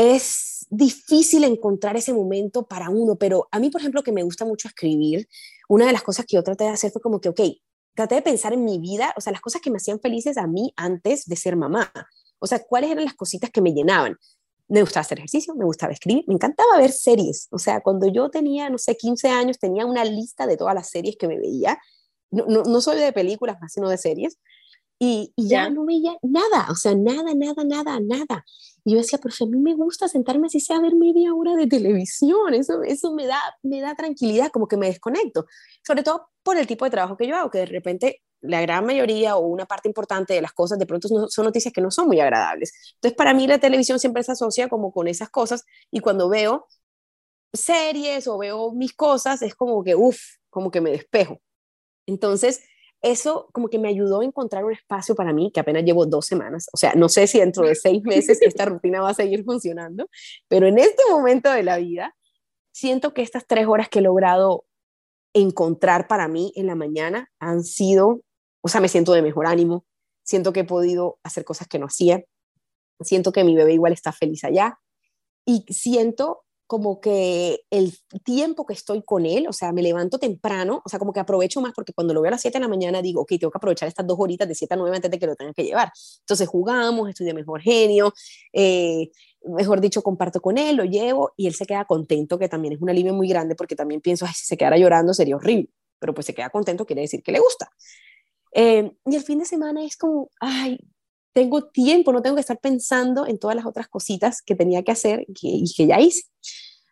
[0.00, 4.46] es difícil encontrar ese momento para uno, pero a mí, por ejemplo, que me gusta
[4.46, 5.28] mucho escribir,
[5.68, 7.40] una de las cosas que yo traté de hacer fue como que, ok,
[7.94, 10.46] traté de pensar en mi vida, o sea, las cosas que me hacían felices a
[10.46, 11.92] mí antes de ser mamá,
[12.38, 14.16] o sea, cuáles eran las cositas que me llenaban.
[14.68, 18.30] Me gustaba hacer ejercicio, me gustaba escribir, me encantaba ver series, o sea, cuando yo
[18.30, 21.78] tenía, no sé, 15 años, tenía una lista de todas las series que me veía,
[22.30, 24.38] no, no, no soy de películas más, sino de series,
[25.02, 28.44] y, ya no veía nada, o sea, nada, nada, nada, nada.
[28.84, 31.34] Y yo decía, pero si a mí me gusta sentarme así sea a ver media
[31.34, 35.46] hora de televisión, eso, eso me, da, me da tranquilidad, como que me desconecto,
[35.86, 38.84] sobre todo por el tipo de trabajo que yo hago, que de repente la gran
[38.84, 42.06] mayoría o una parte importante de las cosas de pronto son noticias que no son
[42.06, 42.72] muy agradables.
[42.96, 46.66] Entonces, para mí la televisión siempre se asocia como con esas cosas y cuando veo
[47.54, 50.20] series o veo mis cosas, es como que, uff,
[50.50, 51.40] como que me despejo.
[52.06, 52.62] Entonces,
[53.02, 56.26] eso como que me ayudó a encontrar un espacio para mí, que apenas llevo dos
[56.26, 56.68] semanas.
[56.72, 60.08] O sea, no sé si dentro de seis meses esta rutina va a seguir funcionando,
[60.48, 62.14] pero en este momento de la vida,
[62.72, 64.64] siento que estas tres horas que he logrado
[65.32, 68.22] encontrar para mí en la mañana han sido,
[68.62, 69.86] o sea, me siento de mejor ánimo,
[70.22, 72.24] siento que he podido hacer cosas que no hacía,
[73.00, 74.78] siento que mi bebé igual está feliz allá
[75.44, 80.82] y siento como que el tiempo que estoy con él, o sea, me levanto temprano,
[80.84, 82.68] o sea, como que aprovecho más porque cuando lo veo a las 7 de la
[82.68, 85.18] mañana digo, ok, tengo que aprovechar estas dos horitas de 7 a 9 antes de
[85.18, 85.90] que lo tenga que llevar.
[86.20, 88.14] Entonces jugamos, estudio mejor genio,
[88.52, 89.10] eh,
[89.42, 92.80] mejor dicho, comparto con él, lo llevo y él se queda contento, que también es
[92.80, 96.14] un alivio muy grande porque también pienso, ay, si se quedara llorando sería horrible, pero
[96.14, 97.68] pues se queda contento, quiere decir que le gusta.
[98.54, 100.78] Eh, y el fin de semana es como, ay,
[101.32, 104.92] tengo tiempo, no tengo que estar pensando en todas las otras cositas que tenía que
[104.92, 106.22] hacer y que ya hice.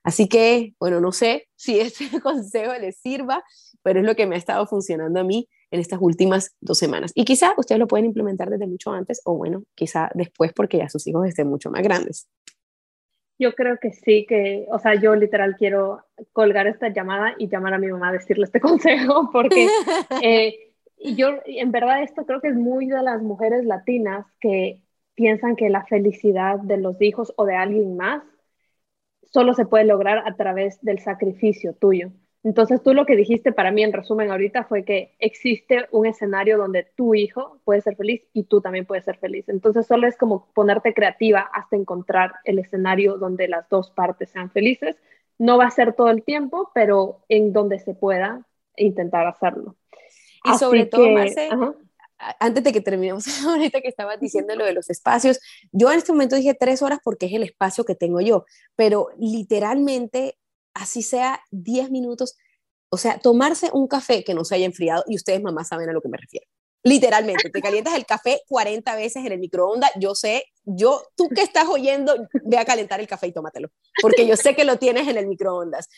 [0.09, 3.43] Así que, bueno, no sé si este consejo les sirva,
[3.83, 7.13] pero es lo que me ha estado funcionando a mí en estas últimas dos semanas.
[7.15, 10.89] Y quizá ustedes lo pueden implementar desde mucho antes o bueno, quizá después porque ya
[10.89, 12.27] sus hijos estén mucho más grandes.
[13.39, 16.01] Yo creo que sí, que, o sea, yo literal quiero
[16.33, 19.69] colgar esta llamada y llamar a mi mamá a decirle este consejo porque
[20.23, 20.68] eh,
[21.01, 24.83] yo en verdad esto creo que es muy de las mujeres latinas que
[25.15, 28.23] piensan que la felicidad de los hijos o de alguien más
[29.33, 32.11] solo se puede lograr a través del sacrificio tuyo.
[32.45, 36.57] Entonces tú lo que dijiste para mí en resumen ahorita fue que existe un escenario
[36.57, 39.49] donde tu hijo puede ser feliz y tú también puedes ser feliz.
[39.49, 44.51] Entonces solo es como ponerte creativa hasta encontrar el escenario donde las dos partes sean
[44.51, 44.97] felices.
[45.37, 48.47] No va a ser todo el tiempo, pero en donde se pueda
[48.77, 49.77] intentar hacerlo.
[50.45, 51.49] Y sobre todo, Marce,
[52.41, 55.39] antes de que terminemos ahorita que estabas diciendo lo de los espacios,
[55.73, 58.45] yo en este momento dije tres horas porque es el espacio que tengo yo,
[58.77, 60.37] pero literalmente,
[60.75, 62.37] así sea diez minutos,
[62.91, 65.93] O sea, tomarse un café que no se haya enfriado, y ustedes mamás saben a
[65.93, 66.47] lo que me refiero.
[66.85, 69.91] Literalmente, te calientas el café 40 veces en el microondas.
[70.01, 73.69] Yo sé, yo, tú que estás oyendo, ve a calentar el café y tómatelo,
[74.01, 75.89] porque yo sé que lo tienes en el microondas.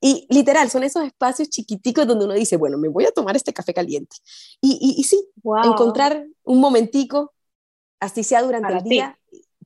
[0.00, 3.52] Y literal, son esos espacios chiquiticos donde uno dice, bueno, me voy a tomar este
[3.52, 4.16] café caliente.
[4.60, 5.28] Y, y, sí,
[5.64, 7.32] encontrar un momentico,
[8.00, 9.18] así sea durante el día,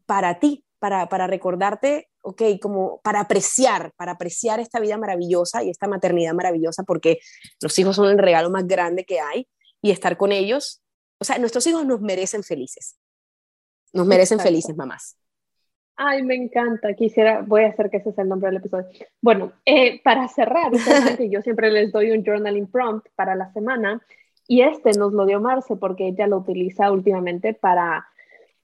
[0.06, 5.70] para ti, para, para recordarte, ok, como para apreciar, para apreciar esta vida maravillosa y
[5.70, 7.18] esta maternidad maravillosa, porque
[7.60, 9.48] los hijos son el regalo más grande que hay
[9.82, 10.82] y estar con ellos.
[11.18, 12.96] O sea, nuestros hijos nos merecen felices.
[13.92, 15.16] Nos merecen felices, mamás.
[16.02, 16.94] Ay, me encanta.
[16.94, 18.86] Quisiera, voy a hacer que ese sea el nombre del episodio.
[19.20, 20.72] Bueno, eh, para cerrar,
[21.30, 24.00] yo siempre les doy un journaling prompt para la semana
[24.48, 28.06] y este nos lo dio Marce porque ella lo utiliza últimamente para,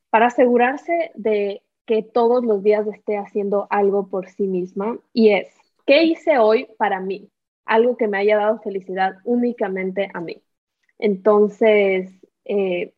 [0.09, 5.49] para asegurarse de que todos los días esté haciendo algo por sí misma y es,
[5.85, 7.29] ¿qué hice hoy para mí?
[7.67, 10.43] Algo que me haya dado felicidad únicamente a mí.
[10.99, 12.11] Entonces,
[12.47, 12.95] eh,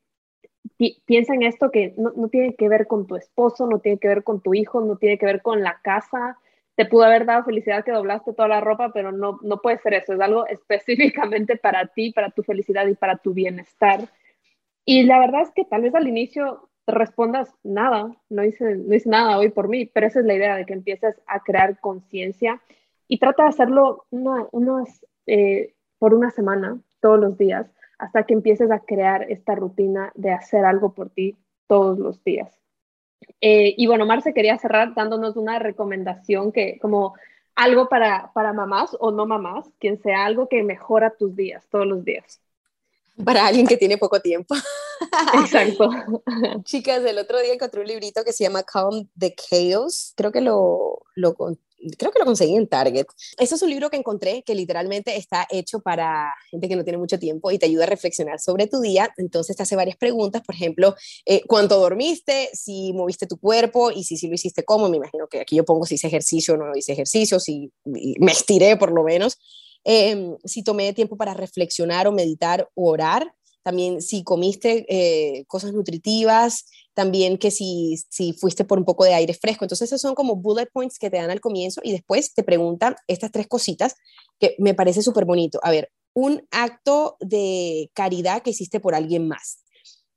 [1.07, 4.23] piensa en esto que no, tiene que ver con tu esposo, no tiene que ver
[4.23, 6.39] con tu hijo, no tiene que ver con la casa.
[6.77, 9.95] Te pudo haber dado felicidad que doblaste toda la ropa, pero no, no puede ser
[9.95, 10.13] eso.
[10.13, 14.09] Es algo específicamente para ti, para tu felicidad y para tu bienestar.
[14.85, 19.11] Y la verdad es que tal vez al inicio respondas nada, no hice, no hice
[19.11, 22.63] nada hoy por mí, pero esa es la idea de que empieces a crear conciencia
[23.09, 27.67] y trata de hacerlo unas, eh, por una semana, todos los días
[27.99, 32.59] hasta que empieces a crear esta rutina de hacer algo por ti todos los días.
[33.41, 37.15] Eh, y bueno, Marce quería cerrar dándonos una recomendación que como
[37.55, 41.87] algo para, para mamás o no mamás, quien sea algo que mejora tus días todos
[41.87, 42.41] los días.
[43.25, 44.55] Para alguien que tiene poco tiempo.
[45.43, 45.91] Exacto.
[46.63, 50.13] Chicas, el otro día encontré un librito que se llama Calm the Chaos.
[50.17, 51.35] Creo que lo, lo,
[51.99, 53.07] creo que lo conseguí en Target.
[53.39, 56.99] Ese es un libro que encontré que literalmente está hecho para gente que no tiene
[56.99, 59.13] mucho tiempo y te ayuda a reflexionar sobre tu día.
[59.17, 60.95] Entonces te hace varias preguntas, por ejemplo,
[61.25, 62.51] eh, ¿cuánto dormiste?
[62.53, 64.89] Si moviste tu cuerpo y si, si lo hiciste cómo.
[64.89, 68.33] Me imagino que aquí yo pongo si hice ejercicio o no hice ejercicio, si me
[68.33, 69.39] estiré por lo menos.
[69.85, 73.33] Em, si tomé tiempo para reflexionar o meditar o orar.
[73.69, 76.65] También si comiste eh, cosas nutritivas,
[76.95, 79.67] también que si, si fuiste por un poco de aire fresco.
[79.67, 82.97] Entonces, esos son como bullet points que te dan al comienzo y después te preguntan
[83.09, 83.95] estas tres cositas
[84.41, 85.61] que me parece súper bonito.
[85.63, 89.59] A ver, un acto de caridad que hiciste por alguien más.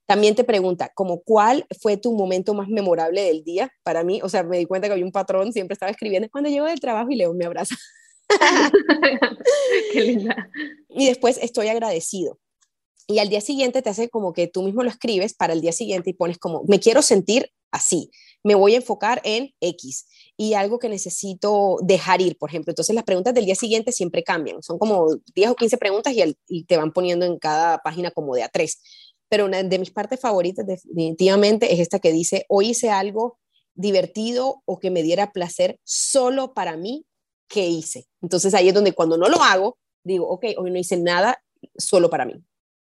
[0.06, 4.22] También te pregunta, como cuál fue tu momento más memorable del día para mí.
[4.22, 6.80] O sea, me di cuenta que había un patrón, siempre estaba escribiendo cuando llego del
[6.80, 7.76] trabajo y León me abraza.
[9.92, 10.48] Qué linda.
[10.88, 12.38] Y después estoy agradecido
[13.12, 15.72] y al día siguiente te hace como que tú mismo lo escribes para el día
[15.72, 18.10] siguiente y pones como, me quiero sentir así,
[18.42, 20.06] me voy a enfocar en X
[20.36, 22.70] y algo que necesito dejar ir, por ejemplo.
[22.70, 26.14] Entonces las preguntas del día siguiente siempre cambian, son como 10 o 15 preguntas
[26.46, 28.80] y, te van poniendo en cada página como de a tres.
[29.28, 33.38] Pero una de mis partes favoritas definitivamente es esta que dice, hoy hice algo
[33.74, 37.06] divertido o que me diera placer solo para mí,
[37.48, 38.06] ¿qué hice?
[38.20, 41.42] Entonces ahí es donde cuando no lo hago, digo, ok, hoy no hice nada
[41.78, 42.42] solo para mí.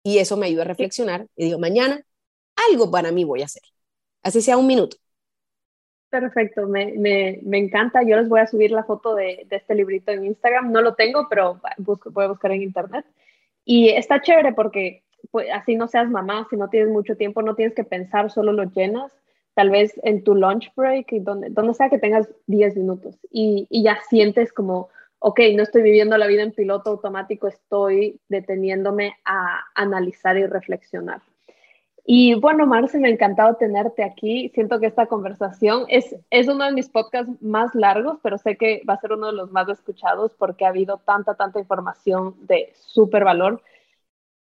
[0.05, 1.99] Y eso me ayuda a reflexionar y digo, mañana
[2.69, 3.63] algo para mí voy a hacer,
[4.21, 4.97] así sea un minuto.
[6.11, 8.03] Perfecto, me, me, me encanta.
[8.03, 10.71] Yo les voy a subir la foto de, este librito en Instagram.
[10.71, 13.03] No lo tengo, pero busco, voy a buscar en internet.
[13.65, 17.55] Y está chévere porque pues, así no seas mamá, si no tienes mucho tiempo, no
[17.55, 19.11] tienes que pensar, solo lo llenas.
[19.55, 23.81] Tal vez en tu lunch break, donde, donde sea que tengas 10 minutos y, y
[23.81, 24.89] ya sientes como
[25.27, 31.23] ok, no estoy viviendo la vida en piloto automático, estoy deteniéndome a analizar y reflexionar.
[32.05, 34.51] Y bueno, Marce, me ha encantado tenerte aquí.
[34.53, 38.83] Siento que esta conversación es, es uno de mis podcasts más largos, pero sé que
[38.87, 42.71] va a ser uno de los más escuchados porque ha habido tanta, tanta información de
[42.75, 43.63] súper valor.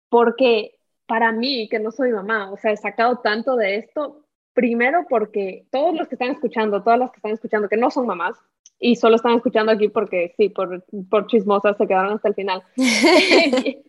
[0.10, 5.06] Porque para mí, que no soy mamá, o sea, he sacado tanto de esto, primero
[5.10, 8.36] porque todos los que están escuchando, todas las que están escuchando que no son mamás,
[8.84, 12.64] y solo están escuchando aquí porque sí, por, por chismosas se quedaron hasta el final.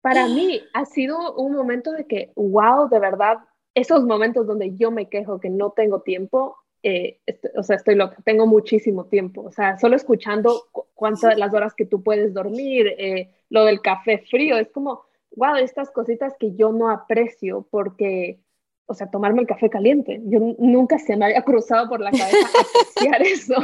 [0.00, 3.38] Para mí ha sido un momento de que, wow, de verdad,
[3.72, 7.20] esos momentos donde yo me quejo que no tengo tiempo, eh,
[7.56, 11.86] o sea, estoy loca, tengo muchísimo tiempo, o sea, solo escuchando cuántas las horas que
[11.86, 15.04] tú puedes dormir, eh, lo del café frío, es como,
[15.36, 18.40] wow, estas cositas que yo no aprecio porque
[18.88, 20.20] o sea, tomarme el café caliente.
[20.26, 22.46] Yo nunca se me había cruzado por la cabeza
[22.94, 23.54] apreciar eso.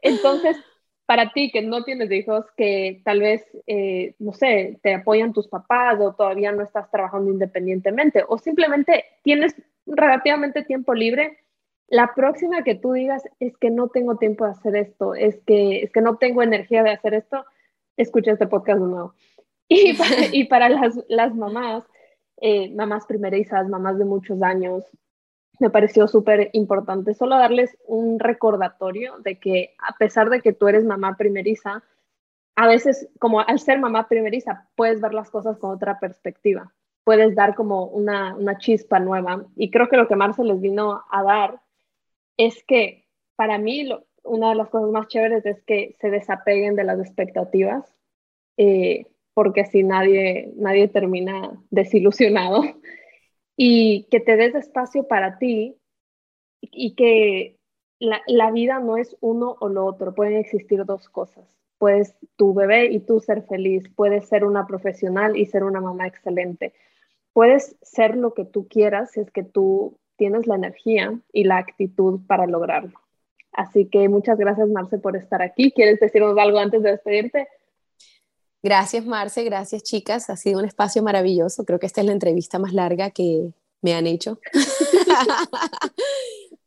[0.00, 0.56] Entonces,
[1.06, 5.48] para ti que no tienes hijos, que tal vez, eh, no sé, te apoyan tus
[5.48, 9.54] papás o todavía no estás trabajando independientemente o simplemente tienes
[9.86, 11.38] relativamente tiempo libre,
[11.88, 15.82] la próxima que tú digas es que no tengo tiempo de hacer esto, es que,
[15.82, 17.44] es que no tengo energía de hacer esto,
[17.98, 19.14] escucha este podcast de nuevo.
[19.68, 21.84] Y para, y para las, las mamás,
[22.40, 24.84] eh, mamás primerizas, mamás de muchos años,
[25.62, 30.66] me pareció súper importante solo darles un recordatorio de que a pesar de que tú
[30.66, 31.84] eres mamá primeriza,
[32.56, 36.74] a veces como al ser mamá primeriza puedes ver las cosas con otra perspectiva,
[37.04, 39.46] puedes dar como una, una chispa nueva.
[39.54, 41.60] Y creo que lo que Marce les vino a dar
[42.36, 43.06] es que
[43.36, 43.88] para mí
[44.24, 47.94] una de las cosas más chéveres es que se desapeguen de las expectativas,
[48.56, 52.62] eh, porque así nadie, nadie termina desilusionado
[53.56, 55.76] y que te des espacio para ti
[56.60, 57.58] y que
[57.98, 61.44] la, la, vida no es uno o lo otro, pueden existir dos cosas.
[61.78, 66.06] Puedes tu bebé y tú ser feliz, puedes ser una profesional y ser una mamá
[66.06, 66.72] excelente.
[67.32, 71.58] Puedes ser lo que tú quieras si es que tú tienes la energía y la
[71.58, 72.92] actitud para lograrlo.
[73.52, 75.72] Así que muchas gracias, Marce, por estar aquí.
[75.72, 77.48] ¿Quieres decirnos algo antes de despedirte?
[78.62, 80.30] Gracias, Marce, gracias, chicas.
[80.30, 81.64] Ha sido un espacio maravilloso.
[81.64, 84.38] Creo que esta es la entrevista más larga que me han hecho.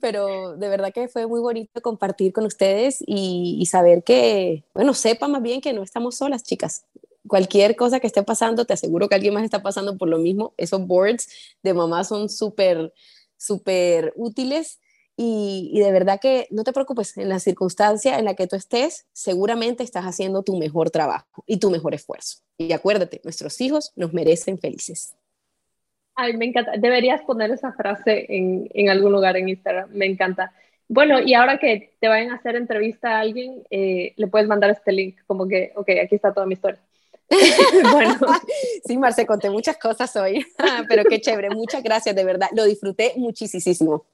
[0.02, 5.30] Pero de verdad que fue muy bonito compartir con ustedes y, saber que, bueno, sepa
[5.30, 6.86] más bien que no estamos solas, chicas.
[7.28, 10.54] Cualquier cosa que esté pasando, te aseguro que alguien más está pasando por lo mismo.
[10.58, 11.30] Esos boards
[11.64, 12.94] de mamá son súper,
[13.38, 14.80] súper útiles
[15.18, 19.08] y, de verdad que no te preocupes, en la circunstancia en la que tú estés,
[19.14, 22.40] seguramente estás haciendo tu mejor trabajo y tu mejor esfuerzo.
[22.58, 25.16] Y acuérdate, nuestros hijos nos merecen felices.
[26.16, 26.74] Ay, me encanta.
[26.78, 29.90] Deberías poner esa frase en, en algún lugar en Instagram.
[29.92, 30.54] Me encanta.
[30.88, 34.70] Bueno, y ahora que te vayan a hacer entrevista a alguien, eh, le puedes mandar
[34.70, 36.80] este link, como que, ok, aquí está toda mi historia.
[37.92, 38.18] bueno,
[38.86, 40.46] sí, Marce, conté muchas cosas hoy,
[40.90, 44.06] pero qué chévere, muchas gracias, de verdad, lo disfruté muchísimo.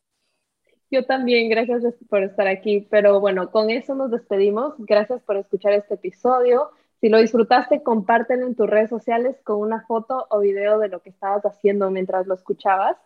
[0.91, 2.85] Yo también, gracias por estar aquí.
[2.91, 4.73] Pero bueno, con eso nos despedimos.
[4.77, 6.71] Gracias por escuchar este episodio.
[6.99, 11.01] Si lo disfrutaste, compártelo en tus redes sociales con una foto o video de lo
[11.01, 12.97] que estabas haciendo mientras lo escuchabas.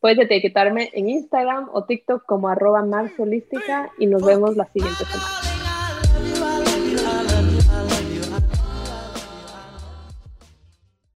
[0.00, 5.47] Puedes etiquetarme en Instagram o TikTok como arroba marsolística y nos vemos la siguiente semana.